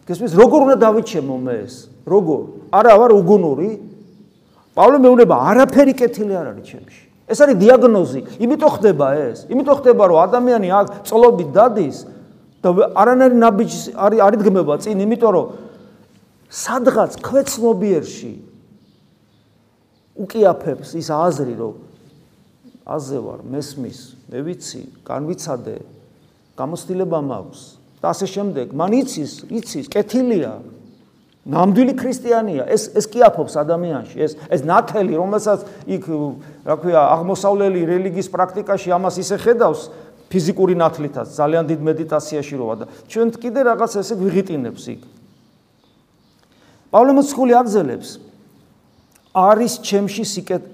[0.08, 1.74] გესმის როგორ უნდა დავიჩემო მე ეს?
[2.04, 2.40] როგორ?
[2.72, 3.70] არა ვარ უგუნური.
[4.76, 7.02] პავლე მეუნება არაფერი კეთილი არ არის ჩემში.
[7.24, 8.20] ეს არის დიაგნოზი.
[8.44, 9.38] იმიტომ ხდება ეს.
[9.48, 11.96] იმიტომ ხდება რომ ადამიანი აქ წლობით დადის
[12.60, 15.44] და არანაირი ნაბიჯი არის არიდგმება წინ, იმიტომ რომ
[16.50, 18.34] სადღაც ქვეცნობიერში
[20.14, 21.74] უკიაფებს ის აზრი, რომ
[22.84, 25.76] აზე ვარ, მესმის, მე ვიცი, განვიცადე,
[26.58, 27.62] გამოცდილება მაქვს
[28.04, 28.76] და ასე შემდეგ.
[28.76, 30.60] მან იცის, იცის, კეთილია.
[31.44, 32.64] ნამდვილი ქრისტიანია.
[32.72, 34.16] ეს ეს კიაფობს ადამიანში.
[34.16, 36.04] ეს ეს ნათელი, რომელსაც იქ,
[36.64, 39.92] რა ქვია, აღმოსავლელი რელიგიის პრაქტიკაში ამას ისე ხედავს
[40.32, 45.00] ფიზიკური ნათლითაც, ძალიან დიდ მედიტაციაში როა და ჩვენ კიდე რაღაც ესე ვიღიტინებს იქ.
[46.94, 48.10] პავლე მოციქული აგზელებს
[49.34, 50.70] არის ჩემში სიკეთ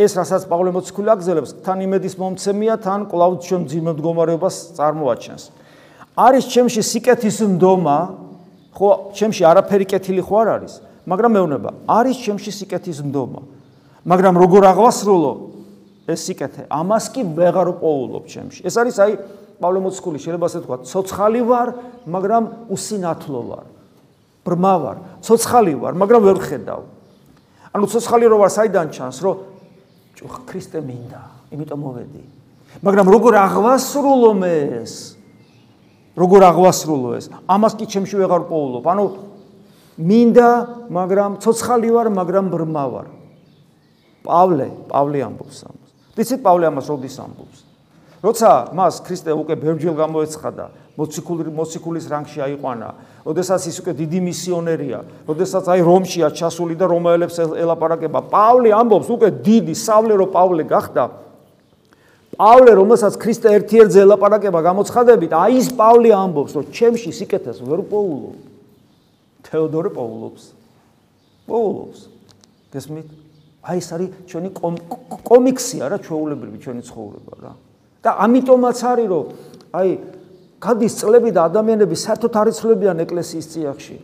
[0.00, 5.42] ეს რასაც პავლე მოციქული აგზელებს თან იმედის მომცემია თან კლავ ჩვენ ძიმ მდგომარეობას წარმოაჩენს
[6.16, 7.98] არის ჩემში სიკეთის ნდომა
[8.72, 13.40] ხო ჩემში არაფერი კეთილი ხო არ არის მაგრამ მეუბნება არის ჩემში სიკეთის ნდომა
[14.08, 15.32] მაგრამ როგორ აღვასრულო
[16.08, 16.66] ეს სიკეთე.
[16.66, 18.66] ამას კი ვეღარ პოულობ ჩემში.
[18.66, 19.12] ეს არის აი
[19.62, 21.68] პავლე მოციქული შეიძლება ასე თქვა, ცოცხალი ვარ,
[22.10, 22.42] მაგრამ
[22.74, 23.66] უსინათლო ვარ.
[24.42, 26.82] ბრმა ვარ, ცოცხალი ვარ, მაგრამ ვერ ხედავ.
[27.72, 29.36] ანუ ცოცხალი რო ვარ, საიდან ჩანს, რომ
[30.18, 31.22] ჭუხ ქრისტე მინდა,
[31.54, 32.22] იმიტომ მოვედი.
[32.82, 34.94] მაგრამ როგორ აღვასრულო მე ეს?
[36.18, 37.26] როგორ აღვასრულო ეს?
[37.46, 38.84] ამას კი ჩემში ვეღარ პოულობ.
[38.84, 39.04] ანუ
[40.02, 40.50] მინდა,
[40.90, 43.06] მაგრამ ცოცხალი ვარ, მაგრამ ბრმა ვარ.
[44.22, 45.90] პავლე, პავლე ამბობს ამას.
[46.16, 47.58] ვიცით პავლე ამას როდის ამბობს?
[48.22, 52.88] როცა მას ქრისტე უკვე ბერჯილ გამოეცხადა, მოციქული მოციქულის რანგში აიყვანა,
[53.24, 59.28] როდესაც ის უკვე დიდი მისიონერია, როდესაც აი რომშია ჩასული და რომაელებს ელაპარაკება, პავლე ამბობს უკვე
[59.40, 61.04] დიდი სავლერო პავლე გახდა.
[62.36, 68.36] პავლე რომელსაც ქრისტე ერთ-ერთზე ელაპარაკება გამოცხადებით, აი ის პავლე ამბობს, რომ ჩემში სიკეთეს ვერ პოულობ.
[69.48, 70.42] თეოდორე პოულობს.
[71.48, 71.98] პოულობს.
[72.72, 73.08] გესმით?
[73.62, 74.48] აი ეს არის ჩვენი
[75.22, 77.52] კომიქსია რა ჩვეულებრივი ჩვენი ცხოვრება რა.
[78.02, 79.26] და ამიტომაც არის რომ
[79.70, 79.88] აი
[80.62, 83.96] გადის წლები და ადამიანები საერთოდ არ იცვლებიან ეკლესიის წიაღში.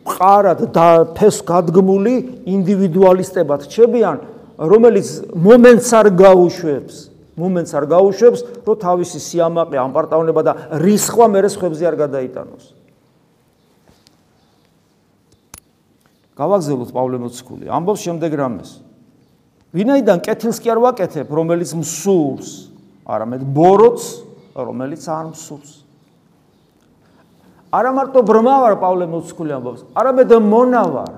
[0.00, 2.14] მყარად და ფეს გადგმული
[2.48, 4.16] ინდივიდუალისტებად რჩებიან,
[4.56, 6.94] რომელიც მომენტს არ გაუშვებს.
[7.36, 12.64] მომენტს არ გაუშვებს, რომ თავისი სიამაყე, ამპარტაუნება და რისხვა მერე ხებზე არ გადაიტანოს.
[16.40, 17.64] გავაგზავნოთ პავლე მოციქული.
[17.68, 18.70] ამბობს შემდეგ რამეს.
[19.76, 22.72] ვინაიდან კეთილს კი არ ვაკეთებ, რომელიც მსურს,
[23.04, 24.24] არამედ ბოროტს,
[24.56, 25.89] რომელიც არ მსურს.
[27.70, 31.12] არა მარტო ბრმა ვარ პავლე მოციქული ამბობს, არამედ მონა ვარ.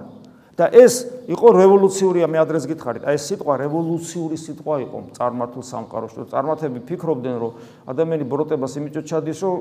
[0.53, 3.09] და ეს იყო რევოლუციურია მე ადრეს გითხარით.
[3.09, 6.29] აი ეს სიტყვა რევოლუციური სიტყვა იყო წარმართულ სამყაროში.
[6.29, 7.53] წარმართები ფიქრობდნენ, რომ
[7.89, 9.57] ადამიანი ბოროტებას იმიჯო ჩადის, რომ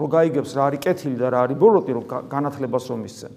[0.00, 3.32] რო გაიგებს რა არის კეთილი და რა არის ბოროტი, რომ განათლებას რომ ისცენ.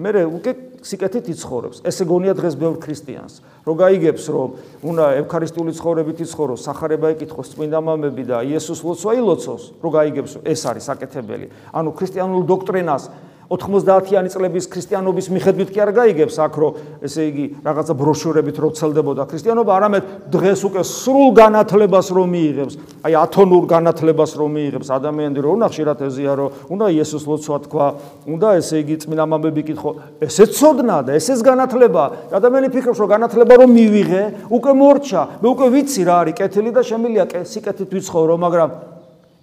[0.00, 1.82] მე უკვე სიკეთით იცხოვრებს.
[1.84, 3.34] ესე გონია დღეს ბევრ ქრისტიანს.
[3.68, 4.48] რო გაიგებს, რომ
[4.80, 10.60] უნდა ევქარისტიული ცხოვრებით იცხოვრო, სახარება ეკითხოს წმინდა მამები და იესოს ლოცვა ილოცოს, რო გაიგებს, ეს
[10.64, 11.46] არის საკეთებელი.
[11.76, 13.04] ანუ ქრისტიანულ დოქტრინას
[13.50, 19.26] 90-იანი წლების ქრისტიანობის მიხედვით კი არ გაიგებს აქ რომ ესე იგი რაღაცა ბროშურებით რო ცელდებოდა
[19.26, 25.52] ქრისტიანობა, არამედ დღეს უკვე სრულ განათლებას რომ მიიღებს, აი ათონურ განათლებას რომ მიიღებს ადამიანები რომ
[25.58, 27.86] უნდა ხშირად ეზია რომ უნდა იესოს ლოცვა თქვა,
[28.30, 29.90] უნდა ესე იგი წმინდა მამები კითხო,
[30.22, 32.02] ესეც ცოდნა და ესეც განათლება.
[32.30, 36.82] ადამიანი ფიქრობს რომ განათლება რომ მივიღე, უკვე მორჩა, მე უკვე ვიცი რა არის კეთილი და
[36.86, 38.70] შემილია სიკეთით ვიცხოვრო, მაგრამ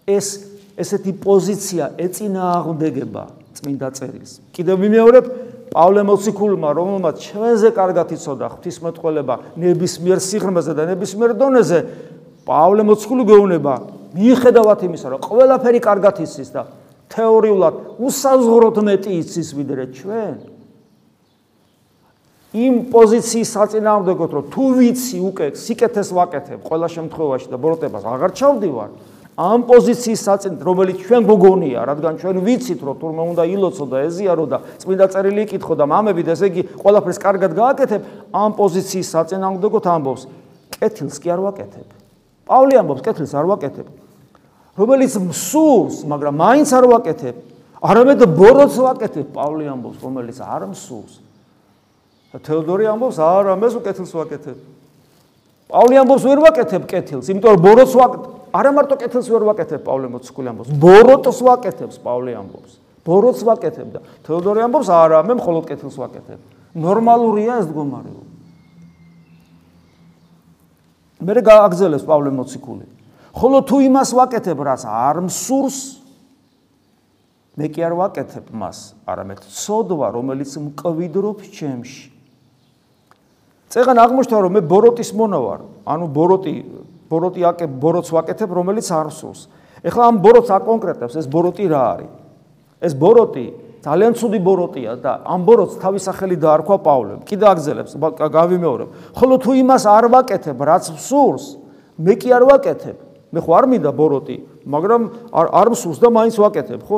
[0.08, 0.28] ეს
[0.80, 4.32] ესეთი პოზიცია ეწინააღმდეგება წმინდა წერილს.
[4.54, 5.26] კიდევ მიმეორებ
[5.74, 11.80] პავლე მოციქულმა, რომელმაც ჩვენზე კარგად იცოდა ღვთისმეტყველება ნებისმიერ სიღრმეზე და ნებისმიერ დონეზე,
[12.48, 13.74] პავლე მოციქული გეუბნება,
[14.16, 16.62] მიუხედავად იმისა, რომ ყველაფერი კარგად იცის და
[17.12, 20.36] თეორიულად უსაზღვროდ მეტი იცის ვიდრე ჩვენ,
[22.58, 28.92] იმ პოზიციის საწინააღმდეგოდ, რომ თუ ვიცი უკვე სიკეთეს ვაკეთებ ყველა შემთხვევაში და ბოროტებას აღარ ჩავდივარ,
[29.38, 34.46] ამ პოზიციის საწინდ რომელიც ჩვენ გოგონია რადგან ჩვენ ვიცით რომ თურმე უნდა ილოცო და ეზიარო
[34.50, 38.02] და წმინდა წერილი იკითხო და მამებით ესე იგი ყველაფერს კარგად გააკეთებ
[38.34, 40.24] ამ პოზიციის საწინააღმდეგოდ ამბობს
[40.74, 41.88] კეთილს კი არ ვაკეთებ
[42.50, 43.88] პავლე ამბობს კეთილს არ ვაკეთებ
[44.82, 47.36] რომელიც მსურს მაგრამ მაინც არ ვაკეთებ
[47.82, 51.22] არამედ ბოროტს ვაკეთებ პავლე ამბობს რომელიც არ მსურს.
[52.42, 54.58] თეოდორი ამბობს არა მე უკეთილს ვაკეთებ
[55.70, 60.08] პავლე ამბობს ვერ ვაკეთებ კეთილს იმიტომ რომ ბოროტს ვაკეთებ არა მარტო კეთილს ვერ ვაკეთებ პავლე
[60.14, 60.70] მოციქული ამბობს.
[60.82, 62.72] ბოროტს ვაკეთებს პავლე ამბობს.
[63.06, 66.40] ბოროტს ვაკეთებ და თეოდორე ამბობს არა მე მხოლოდ კეთილს ვაკეთებ.
[66.74, 68.26] ნორმალურია ეს მდგომარეობა.
[71.18, 72.86] მე გააგზელებს პავლე მოციქული.
[73.38, 75.78] ხოლო თუ იმას ვაკეთებ რაც არ მსურს
[77.58, 82.06] მე კი არ ვაკეთებ მას არამედ ცოდვა რომელიც მკვიდრობ ჩემში.
[83.70, 86.54] წეგან აღმოჩნდა რომ მე ბოროტის მონა ვარ ანუ ბოროტი
[87.10, 89.48] ბოროტი აკე ბოროტს ვაკეთებ, რომელიც არ სულს.
[89.84, 92.12] ეხლა ამ ბოროტს აკონკრეტებს, ეს ბოროტი რა არის?
[92.82, 93.46] ეს ბოროტი
[93.88, 97.20] ძალიან ცუდი ბოროტია და ამ ბოროტს თავის სახელი დაარქვა პავლემ.
[97.24, 98.90] კიდე აგზელებს, გავიმეორებ.
[99.16, 101.58] ხოლო თუ იმას არ ვაკეთებ, რაც სულს,
[101.98, 102.98] მე კი არ ვაკეთებ.
[103.32, 106.98] მე ხო არ მინდა ბოროტი, მაგრამ არ არ სულს და მაინც ვაკეთებ, ხო?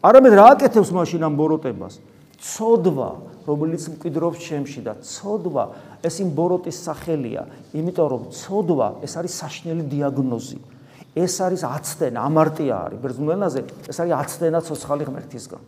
[0.00, 1.94] არამედ რა აკეთებს მაშინ ამ ბოროტებას?
[2.40, 3.10] ცოდვა,
[3.44, 5.64] რომელიც მკვიდრობს ჩემში და ცოდვა
[6.00, 7.42] ეს იმ ბოროტის სახელია,
[7.76, 10.58] იმიტომ რომ ცოდვა ეს არის საშნელი დიაგნოზი.
[11.10, 13.60] ეს არის აცდენა, ამარტია არის ბერძნულენაზე,
[13.90, 15.62] ეს არის აცდენა ცოცხალი ღმერთისგან.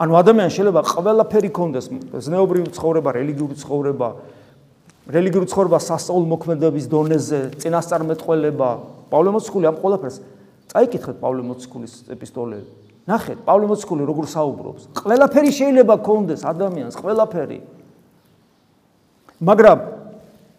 [0.00, 1.86] ანუ ადამიანს შეიძლება ყველაფერი კონდეს,
[2.24, 4.08] ზნეობრივი ცხოვრება, რელიგიური ცხოვრება,
[5.12, 8.68] რელიგიური ცხოვრება სასწაულ მოქმედების დონეზე, წინასწარმეტყველება,
[9.12, 10.16] პავლე მოციქული ამ ყველაფერს
[10.72, 12.70] წაიკითხეთ პავლე მოციქულის ეპისტოლეები.
[13.06, 14.82] ნახეთ, პავლე მოციქული როგორ საუბრობს.
[14.98, 17.58] ყველაფერი შეიძლება კონდეს ადამიანს, ყველაფერი.
[19.40, 19.78] მაგრამ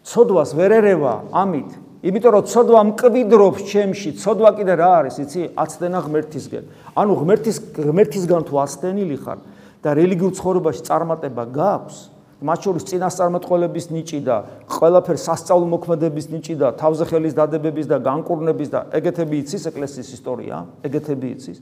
[0.06, 5.40] ცოდვას ვერ ერევა ამით იმიტომ რომ ცოდვა მკვიდრობს ჩემში, ცოდვა კიდე რა არის, იცი?
[5.58, 6.64] აცდენა ღმერთისგან.
[6.94, 9.38] ანუ ღმერთის ღმერთისგან თუ აცდენილი ხარ
[9.82, 11.96] და რელიგიურ ცხოვრებაში წარმატება გაქვს,
[12.38, 14.36] მათ შორის წინასწარმეტყველების ნიჭი და
[14.70, 20.56] ყველაფერ სასწავლო მოქმედების ნიჭი და თავზე ხელის დადებების და განკურნების და ეგეთები იცის ეკლესიის ისტორია,
[20.86, 21.58] ეგეთები იცის.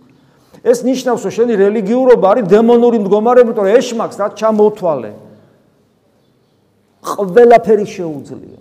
[0.61, 5.11] ეს ნიშნავს, რომ შენი რელიგიურობა არის დემონური მდგომარეობა, იმიტომ რომ ეშმაკს რაც ჩამოთვალე.
[7.07, 8.61] ყველაფერი შეუძლია.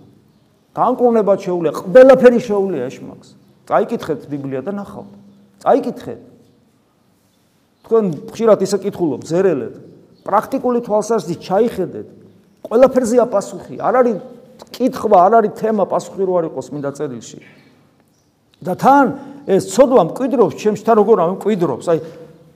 [0.76, 3.28] განკურნება შეუძლია, ყველაფერი შეუძლია ეშმაკს.
[3.66, 5.12] წაიკითხეთ ბიბლია და ნახავთ.
[5.66, 6.20] წაიკითხეთ.
[7.86, 9.74] თქვენ ხშირად ისე კითხულობ, ზერელეთ.
[10.22, 12.08] პრაქტიკული თვალსაზრისით ჩაიხედეთ.
[12.66, 13.76] ყველაფერზეა პასუხი.
[13.82, 14.16] არ არის
[14.72, 17.40] კითხვა, არ არის თემა პასუხი რო არ იყოს მინდა წერილში.
[18.62, 19.06] და თან
[19.44, 21.98] ეს ცოდვა მკვიდრობს ჩემს თან როგორ ამ მკვიდრობს აი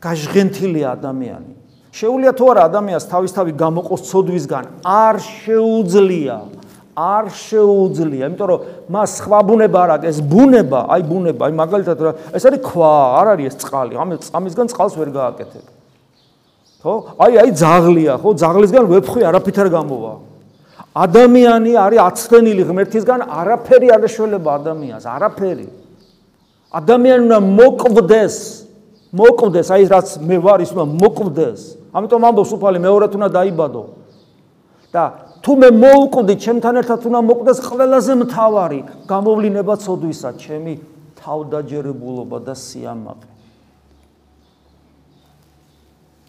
[0.00, 1.52] გაჟღენთილია ადამიანი
[1.90, 4.64] შეუძლია თუ არა ადამიანს თავისთავად გამოყოს ცოდვისგან?
[4.86, 6.36] არ შეუძლია.
[6.94, 8.24] არ შეუძლია.
[8.30, 8.60] იმიტომ რომ
[8.94, 10.06] მას სხვა ბუნება არ აქვს.
[10.10, 13.94] ეს ბუნება აი ბუნება აი მაგალითად რა ეს არის ქვა არ არის ეს წყალი.
[13.98, 15.64] ამ ამისგან წყალს ვერ გააკეთებ.
[16.82, 16.94] ხო?
[17.18, 18.28] აი აი ძაღლია ხო?
[18.38, 20.14] ძაღლისგან ვეფხვი არაფით არ გამოვა.
[20.94, 25.68] ადამიანი არის აცდენილი ღმერთისგან არაფერი არ შეშველება ადამიანს არაფერი.
[26.70, 28.36] ადამიანი უნდა მოკვდეს
[29.10, 29.66] მოკვდეს.
[29.74, 33.82] აი რაც მე ვარ ის უნდა მოკვდეს ამიტომ ამბობს უფალი მეორედ უნდა დაიბადო
[34.94, 35.04] და
[35.42, 40.74] თუ მე მოუკვდი ჩემთან ერთად უნდა მოკვდეს ყველაზე მთავარი გამოვლინება ცოდვისა ჩემი
[41.20, 43.30] თავდაჯერებულობა და სიამაყე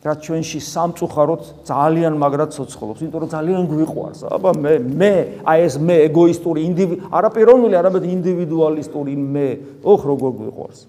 [0.02, 4.20] რა ჩვენში სამწუხაროდ ძალიან მაგრად ცოცხლობს, იმიტომ რომ ძალიან გვიყვარს.
[4.34, 5.14] აბა მე მე
[5.46, 6.62] აი ეს მე ეგოისტური
[7.14, 9.50] არა პიროვნული, არამედ ინდივიდუალისტური მე,
[9.86, 10.80] ოხ როგორ გვიყვარს.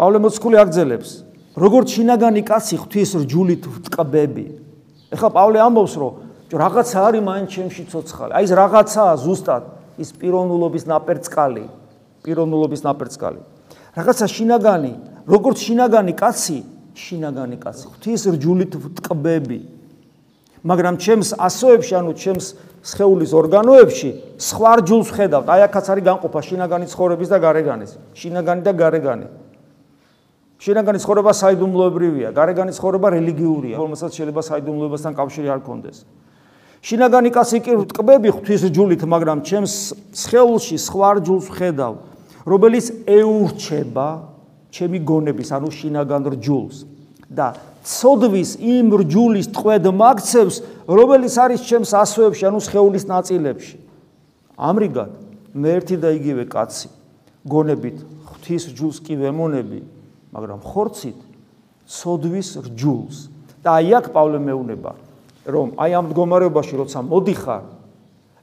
[0.00, 1.10] პავლე მოციქული აგძელებს,
[1.56, 4.46] როგორც შინაგანი კაცი ღვთის რჯულით ვტყბები.
[5.12, 6.12] ეხლა პავლე ამბობს, რომ
[6.52, 8.32] რაღაცა არის მაინც ჩემში ცოცხალი.
[8.32, 9.62] აი ეს რაღაცაა ზუსტად
[10.00, 11.64] ის პიროვნულობის ნაპერწკალი,
[12.24, 13.40] პიროვნულობის ნაპერწკალი.
[13.96, 14.92] რაღაცა შინაგანი,
[15.28, 16.58] როგორც შინაგანი კაცი
[16.98, 19.58] შინაგანი კაცი ღვთის რჯულით ვტყბები
[20.66, 22.46] მაგრამ ჩემს ასოებში ანუ ჩემს
[22.82, 24.10] სხეულის ორგანოებში
[24.42, 29.26] სხვა რჯულს ხედავთ აი აქაც არის განყოფა შინაგანი ცხოვრების და გარეგანის შინაგანი და გარეგანი
[30.62, 35.98] შინაგანი ცხოვრება საიდუმლოებრივია გარეგანი ცხოვრება რელიგიურია რომელსაც შეიძლება საიდუმლოებასთან კავშირი არ გქონდეს
[36.86, 39.74] შინაგანი კაცი კი ვტყბები ღვთის რჯულით მაგრამ ჩემს
[40.22, 41.94] სხეულში სხვა რჯულს ხედავ
[42.46, 44.08] რომელიც ეურჩება
[44.72, 46.76] ჩემი გონების, ანუ შინაგან რჯულს
[47.28, 47.52] და
[47.84, 50.56] ცოდვის იმ რჯულის ტყვედ მაგცევს,
[50.88, 53.76] რომელიც არის ჩემს ასოებში, ანუ სხეულის ნაწილებში.
[54.56, 55.10] ამრიგად,
[55.52, 56.88] მე ერთი და იგივე კაცი,
[57.44, 57.96] გონებით
[58.32, 59.80] ღვთის რჯულს კი ვემონები,
[60.32, 61.18] მაგრამ ხორცით
[61.86, 63.16] ცოდვის რჯულს.
[63.62, 64.92] და აი აქ პავლე მეუნება,
[65.46, 67.64] რომ აი ამ მდგომარეობაში როცა მოდიხარ,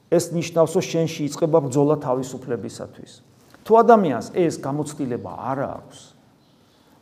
[0.10, 3.12] ეს ნიშნავს, რომ შენში იწყება ბრძოლა თავისუფლებისათვის.
[3.68, 6.00] თუ ადამიანს ეს გამოცდილება არ აქვს,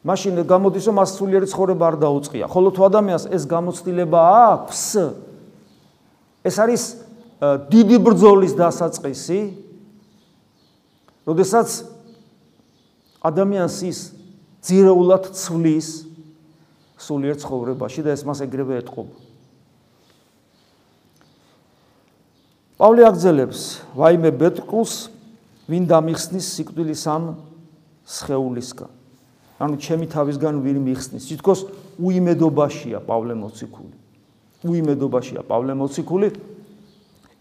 [0.02, 2.46] მაშინ გამოდის რომ მას სულიერი ცხოვრება არ დაუწყია.
[2.50, 4.20] ხოლო თუ ადამიანს ეს გამოცდილება
[4.52, 4.82] აქვს,
[6.48, 6.84] ეს არის
[7.70, 9.40] დიდი ბრძოლის დასაწყისი.
[11.28, 11.70] როდესაც
[13.22, 14.00] ადამიანს ის
[14.66, 15.90] ძირეულად ცვლის
[16.98, 19.16] სულიერ ცხოვრებაში და ეს მას ეგრევე ეთყობა.
[22.78, 23.62] პავლე აგზელებს
[23.98, 24.94] ვაიმე ბეტკულს
[25.70, 27.24] ვინ დამიხსნის სიკვდილის ამ
[28.06, 28.98] სხეულისგან.
[29.58, 31.66] ანუ ჩემი თავისგან ვინ მიხსნის თითქოს
[31.98, 33.96] უიმედობაშია პავლე მოციქული
[34.70, 36.30] უიმედობაშია პავლე მოციქული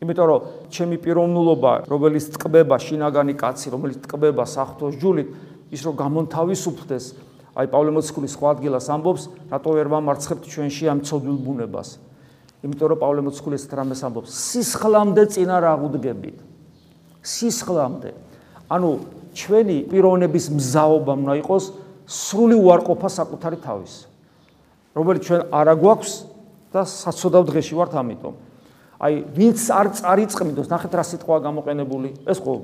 [0.00, 0.40] იმიტომ რომ
[0.72, 5.28] ჩემი პიროვნულობა რომელიც ტკბება შინაგანი კაცი რომელიც ტკბება საფრთხოს ჯულით
[5.72, 7.04] ის რომ გამონთავისუფლდეს
[7.56, 11.88] აი პავლე მოციქულის სხვა ადგილას ამბობს რატო ვერ ვამარცხებთ ჩვენში ამ ცოდვილ ბუნებას
[12.66, 16.36] იმიტომ რომ პავლე მოციქული ეს რამეს ამბობს სისხლამდე წინარ აღუდგებით
[17.26, 18.10] სისხლამდე
[18.70, 18.90] ანუ
[19.36, 21.64] ჩვენი პიროვნების მზაობა უნდა იყოს
[22.06, 23.94] სრული უარყოფა საკუთარი თავის.
[24.96, 26.12] რომელიც ჩვენ არა გვაქვს
[26.72, 28.34] და საცოდავ დღეში ვართ ამიტომ.
[28.96, 32.08] აი, ვინც არ წარიწყმიდოს, ნახეთ რა სიტყვა გამოყენებული.
[32.24, 32.54] ეს ხო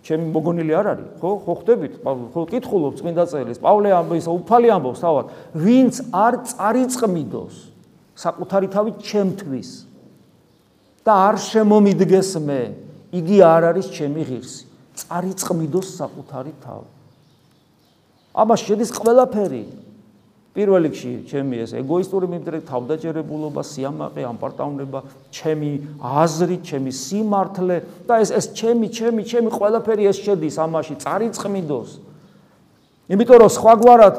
[0.00, 1.30] ჩემი მოგონილი არ არის, ხო?
[1.44, 1.92] ხო ხვდებით?
[2.04, 3.60] ხო კითხულობ წმინდა წერილს.
[3.60, 7.56] პავლე ამბობს, უფალი ამბობს თავად, ვინც არ წარიწყმიდოს
[8.16, 9.70] საკუთარი თავი ჩემთვის
[11.04, 12.62] და არ შემომიდგეს მე,
[13.12, 14.64] იგი არ არის ჩემი ღირსი.
[15.00, 16.88] წარიწყმიდოს საკუთარი თავი.
[18.36, 19.64] ამას შედის ყველაფერი.
[20.50, 24.98] პირველ რიგში ჩემი ეს ეგოისტური მიმდრე თავდაჯერებულობა, სიამაყე, ამპარტავნება,
[25.30, 25.70] ჩემი
[26.02, 27.76] აზრი, ჩემი სიმართლე
[28.10, 31.90] და ეს ეს ჩემი, ჩემი, ჩემი ყველაფერი ეს შედის ამაში, წარიწყმიდოს.
[33.14, 34.14] იმიტომ რომ სხვაგვარად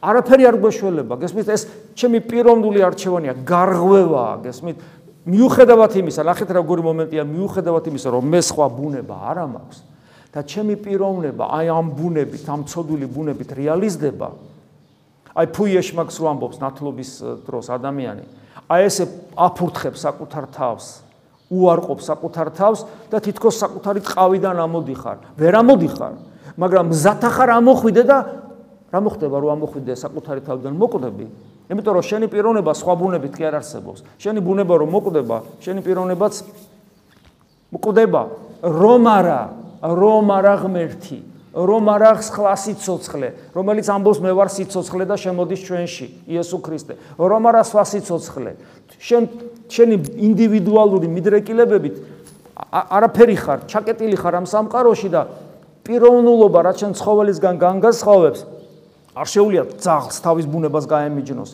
[0.00, 1.14] არაფერი არ გვეშველება.
[1.20, 4.76] გესმით ეს ჩემი პიროვნული არჩევანია, გარღვევაა, გესმით
[5.28, 9.78] მიუხედავად იმისა, ნახეთ რა გორი მომენტია, მიუხედავად იმისა, რომ მე სხვა ბუნება არ მაქვს
[10.30, 14.28] და ჩემი პიროვნება აი ამ ბუნებით, ამ ცოდული ბუნებით რეალიზდება.
[15.40, 17.10] აი ფუიეშ მაგს რო ამბობს ნათლობის
[17.48, 18.24] დროს ადამიანი,
[18.68, 19.04] აი ესე
[19.40, 20.86] აფურთხებს საკუთარ თავს,
[21.48, 25.18] უარყოფს საკუთარ თავს და თითქოს საკუთარი ყავიდან ამოდიხარ.
[25.40, 26.12] ვერ ამოდიხარ,
[26.60, 28.18] მაგრამ მზათახარ ამოხვიდე და
[28.90, 31.26] რა მოხდება რომ ამოხვიდე საკუთარი თავიდან მოკვდები?
[31.70, 34.02] იმიტომ რომ შენი პიროვნება სხვა ბუნებით კი არ არსებობს.
[34.18, 36.34] შენი ბუნება რომ მოკვდება, შენი პიროვნებაც
[37.70, 38.22] მოკვდება.
[38.60, 39.40] რომ არა,
[39.80, 41.18] რომ არა ღმერთი,
[41.50, 46.94] რომ არ ახსხლა სიცოცხლე, რომელიც ამბობს მე ვარ სიცოცხლე და შემოდის ჩვენში, იესო ქრისტე.
[47.18, 48.50] რომ არ ასვა სიცოცხლე.
[49.00, 49.22] შენ
[49.70, 49.96] შენი
[50.30, 51.94] ინდივიდუალური მიდრეკილებებით
[52.70, 55.26] არაფერი ხარ, ჩაკეტილი ხარ ამ სამყაროში და
[55.86, 58.40] პიროვნულობა, რაც შენ ცხოველისგან განგასხოვებს,
[59.16, 61.50] არ შეუძლია ძაღლს თავის ბუნებას გაემიჯნოს.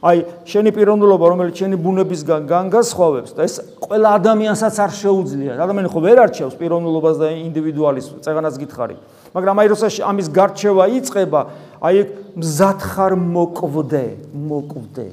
[0.00, 5.52] აი, შენი პიროვნულობა, რომელიც შენი ბუნებისგან განგასხვავებს და ეს ყველა ადამიანსაც არ შეუძლია.
[5.60, 8.96] ადამიანი ხო ვერ არჩევს პიროვნულობას და ინდივიდუალიზმს, წეგანაც გითხარი.
[9.34, 11.40] მაგრამ აი, როცა ამის გარჩევა იწყება,
[11.80, 11.96] აი,
[12.34, 15.08] მზად ხარ მოკვდე, მოკვდე,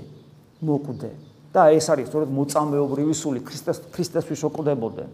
[0.62, 1.12] მოკვდე.
[1.54, 5.10] და ეს არის სწორედ მოწამეობრივი სული ქრისტეს ქრისტესთვის როკვდებოდნენ.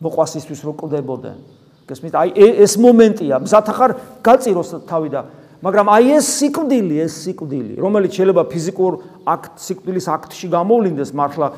[0.00, 1.36] მოყვასისთვის როკვდებოდნენ.
[1.84, 2.14] გესმით?
[2.16, 2.28] აი,
[2.64, 3.90] ეს მომენტია, მზად ხარ
[4.24, 5.20] გაწიროს თავი და
[5.62, 8.92] მაგრამ აი ეს სიკვდილი, ეს სიკვდილი, რომელიც შეიძლება ფიზიკურ
[9.30, 11.48] აქტ სიკვდილის აქტში გამოვლინდეს, მართლა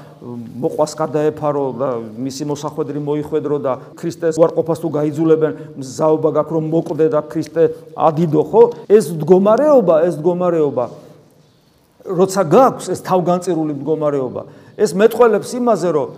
[0.61, 1.89] მოყვას გადაეფარო და
[2.21, 7.63] მისი მოსახვედრი მოიხვედრო და ქრისტეს უარყოფას თუ გაიძულებენ, ზაობა გაქვს რომ მოკვდე და ქრისტე
[7.97, 8.63] ადიდო, ხო?
[8.93, 10.85] ეს მდგომარეობა, ეს მდგომარეობა
[12.05, 14.43] როცა გაქვს ეს თავგანწირული მდგომარეობა,
[14.77, 16.09] ეს მეტყველებს იმაზე, რომ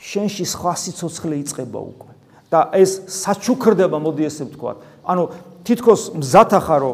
[0.00, 2.12] შენში სხვა სიცოცხლე იწება უკვე
[2.52, 4.72] და ეს საჩუქრდება, მოდი ესე ვთქვა.
[5.08, 5.24] ანუ
[5.62, 6.92] თითქოს მზათა ხარო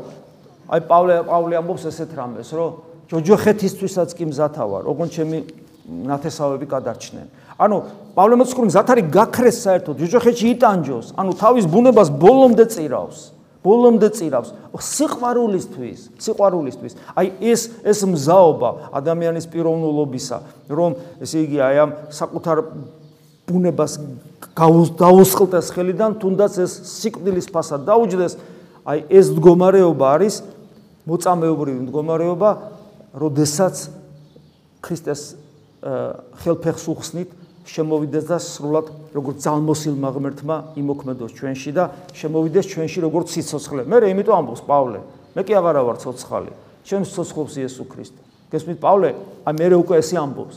[0.68, 2.70] აი პავლე პავლე ამბობს ესეთ რამეს რომ
[3.08, 5.38] ჯოჯოხეთისთვისაც კი მზათა ვარ ოღონდ ჩემი
[5.88, 7.26] ნათესავები გადარჩნენ.
[7.58, 7.76] ანუ
[8.12, 11.06] პავლე მოციქული მზათ არის გაქრეს საერთოდ ჯოჯოხეთში იტანჯოს.
[11.16, 13.18] ანუ თავის ბუნებას ბოლომდე წირავს
[13.64, 14.48] ბოლომდე წირავს.
[14.78, 16.92] სიყვარულისთვის სიყვარულისთვის.
[17.18, 20.38] აი ეს ეს მზაობა ადამიანის პიროვნულობისა
[20.68, 20.90] რომ
[21.24, 22.56] ესე იგი აი ამ საკუთარ
[23.48, 23.92] ბუნებას
[25.00, 28.32] დაუსყლტეს ხელიდან თუნდაც ეს სიკვდილის ფასად დაუჯდეს
[28.88, 30.36] აი ეს მდგომარეობა არის
[31.08, 32.50] მოწამეობრივი მდგომარეობა,
[33.20, 33.76] როდესაც
[34.84, 35.22] ქრისტეს
[36.42, 37.34] ხელფეხს უხსნით
[37.68, 41.84] შემოვიდეს და სრულად როგორც ძალმოსილმა ღმერთმა იმოქმედოს ჩვენში და
[42.16, 43.84] შემოვიდეს ჩვენში როგორც სიცოცხლე.
[43.84, 45.00] მე რე იმიტომ ამბობს პავლე,
[45.36, 46.52] მე კი აღარა ვარ ცოცხალი.
[46.88, 48.20] ჩემს ცოცხლობს იესო ქრისტე.
[48.48, 49.10] გესმით პავლე,
[49.44, 50.56] აი მე უკვე ესე ამბობს.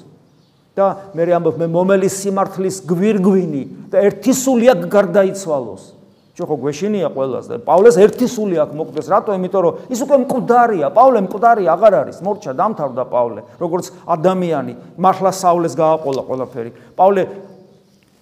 [0.71, 5.83] და მე რე ამბობს მე მომელის სიმართლის გვირგვინი და ერთი სული აქ გარდაიცვალოს.
[6.41, 9.35] ჩვენ ხო გვეშინია ყველას და პავლეს ერთი სული აქვს მოკვდეს რატო?
[9.37, 15.31] იმიტომ რომ ის უკვე მკვდარია პავლე მკვდარი აღარ არის მორჩა დამთავრდა პავლე როგორც ადამიანი მართლა
[15.37, 16.71] საულეს გააყოლა ყველაფერი.
[16.97, 17.21] პავლე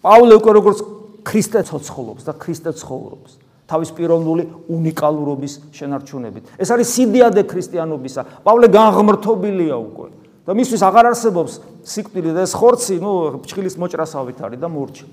[0.04, 0.80] პავლე უკვე როგორც
[1.24, 3.32] ქრისტე ცოცხლობს და ქრისტე ცხოვრობს.
[3.70, 6.44] თავის პიროვნული უნიკალურობის შენარჩუნებით.
[6.60, 8.44] ეს არის სიდიადე ქრისტიანობისა.
[8.44, 10.10] პავლე განღმრთობილია უკვე.
[10.50, 13.12] და მისთვის აღარ არსებობს სიკვდილი და ეს ხორცი ნუ
[13.46, 15.06] ფჭილის მოჭრასავით არის და მურჩი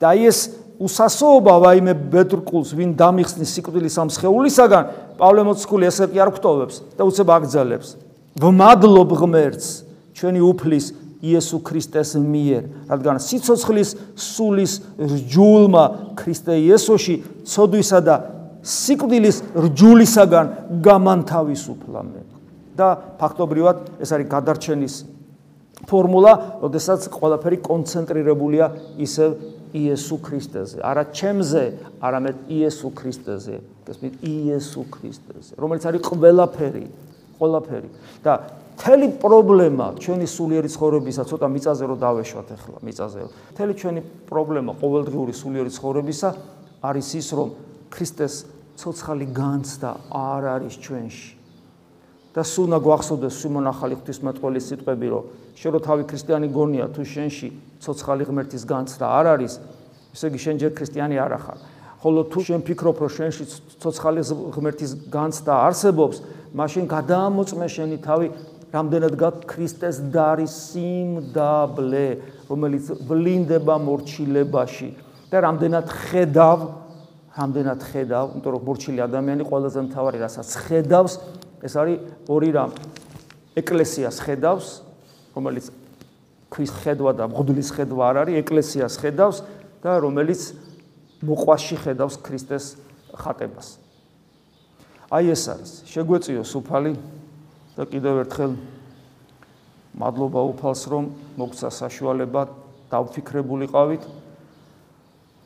[0.00, 0.38] და აი ეს
[0.80, 4.84] უსასოობა ვაიმე ბედრკულს ვინ დამიხსნის სიკვდილის ამ შეეულისაგან
[5.20, 7.88] პავლე მოციქული ესე კი არ გვტოვებს და უცებ აგძალებს.
[8.40, 9.68] ვმადლობ ღმერთს
[10.16, 10.86] ჩვენი უფლის
[11.20, 15.84] იესო ქრისტეს მიერ რადგან სიცოცხლის სულის რჯულმა
[16.16, 17.14] ქრისტე იესოში
[17.44, 18.14] ცოდვისა და
[18.64, 20.46] სიკვდილის რჯულისაგან
[20.80, 22.22] გამანთავისუფლა მე
[22.80, 22.88] და
[23.20, 24.94] ფაქტობრივად ეს არის გადარჩენის
[25.88, 26.32] ფორმულა,
[26.66, 28.66] ოდესაც ყველაფერი კონცენტრირებულია
[29.00, 29.26] ისე
[29.70, 31.62] იესო ქრისტეზე, არა ჩემზე,
[32.02, 33.56] არამედ იესო ქრისტეზე.
[33.86, 36.86] გესმით, იესო ქრისტეზე, რომელიც არის ყველაფერი,
[37.38, 37.88] ყველაფერი.
[38.24, 38.32] და
[38.80, 43.20] მთელი პრობლემა ჩვენი სულიერი ცხოვრებისა, ცოტა მიწაზე რომ დავეშვათ ახლა, მიწაზე.
[43.54, 44.00] მთელი ჩვენი
[44.30, 46.28] პრობლემა ყოველდღიური სულიერი ცხოვრებისა
[46.80, 47.48] არის ის, რომ
[47.92, 48.34] ქრისტეს
[48.80, 51.30] ცოცხალი განცდა არ არის ჩვენში.
[52.30, 55.22] და სულ უნდა გვახსოვდეს სიმონახალი ღვთისმეტყველის სიტყვები, რომ
[55.60, 57.48] შენ რო თავი ქრისტიანი გონია თუ შენში
[57.84, 59.54] ცოცხალი ღმერთის განცდა არ არის,
[60.16, 61.58] ესე იგი შენ ჯერ ქრისტიანი არ ახარ.
[62.00, 63.44] ხოლო თუ შენ ფიქრობ, რომ შენში
[63.76, 64.20] ცოცხალი
[64.56, 66.16] ღმერთის განცდა არსებობს,
[66.56, 68.26] მაშინ გადაამოწმე შენი თავი
[68.72, 72.06] რამდენად გაქვს ქრისტეს დარის სიმდაბლე,
[72.48, 74.88] რომელიც ვლინდება მორჩილებაში
[75.28, 76.58] და რამდენად ხედავ,
[77.36, 81.12] რამდენად ხედავ, იმიტომ რომ მორჩილი ადამიანი ყველაზე მთავარი რასაც ხედავს,
[81.60, 81.98] ეს არის
[82.32, 82.70] ორი რამ.
[83.60, 84.66] ეკლესიას ხედავს,
[85.40, 85.72] რომელიც
[86.52, 89.38] ქვის ხედვა და მღვდლის ხედვა არ არის, ეკლესიას ხედავს
[89.80, 90.40] და რომელიც
[91.24, 92.64] მოყვაში ხედავს ქრისტეს
[93.16, 93.80] ხატებას.
[95.10, 95.70] აი ეს არის.
[95.88, 96.92] შეგვეციო სუფალი
[97.74, 98.52] და კიდევ ერთხელ
[99.96, 102.42] მადლობა უფალს რომ მოგცა საშუალება
[102.92, 104.02] დავფიქრებულიყავით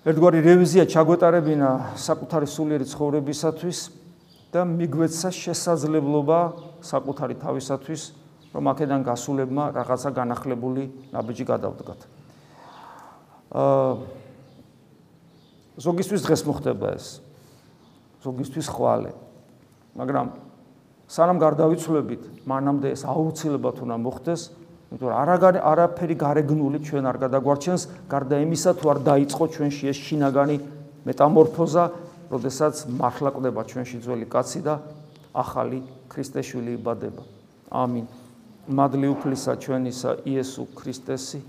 [0.05, 3.79] ერთგვარი რევიზია ჩაგვეტარებინა საკუთარი სულიერი ცხოვრებისათვის
[4.53, 6.41] და მიგვეცა შესაძლებლობა
[6.85, 8.03] საკუთარი თავისათვის
[8.55, 12.01] რომ აქედან გასულებმა რაღაცა განახლებული ნაბიჯი გადავდგათ.
[13.55, 13.93] აა
[15.75, 17.07] ზოგისთვის დღეს მოხდება ეს.
[18.23, 19.11] ზოგისთვის ხვალე.
[19.99, 20.27] მაგრამ
[21.11, 24.43] სანამ გარდავიცვლებით, მანამდე ეს აუცილებლად უნდა მოხდეს,
[24.95, 29.99] იმიტომ რომ არაგარი არაფერი გარეგნული ჩვენ არ გადაგვარჩენს, გარდა იმისა თუ არ დაიწყო ჩვენში ეს
[29.99, 30.57] შინაგანი
[31.05, 31.85] მეტამორფოზა,
[32.31, 34.75] როდესაც მართლა ყდება ჩვენში ძველი კაცი და
[35.35, 37.23] ახალი ქრისტეშვილი იბადება.
[37.75, 38.07] ამინ.
[38.69, 41.41] მადლი უფლისა ჩვენისა იესო ქრისტესი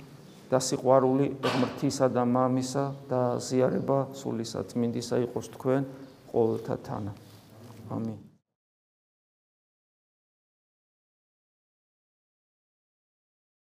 [0.52, 5.90] და სიყვარული ღმრთისა და მამისა და ზიარება სულისა წმინდისა იყოს თქვენ
[6.32, 7.12] ყოველთა თანა.
[7.90, 8.35] ამინ.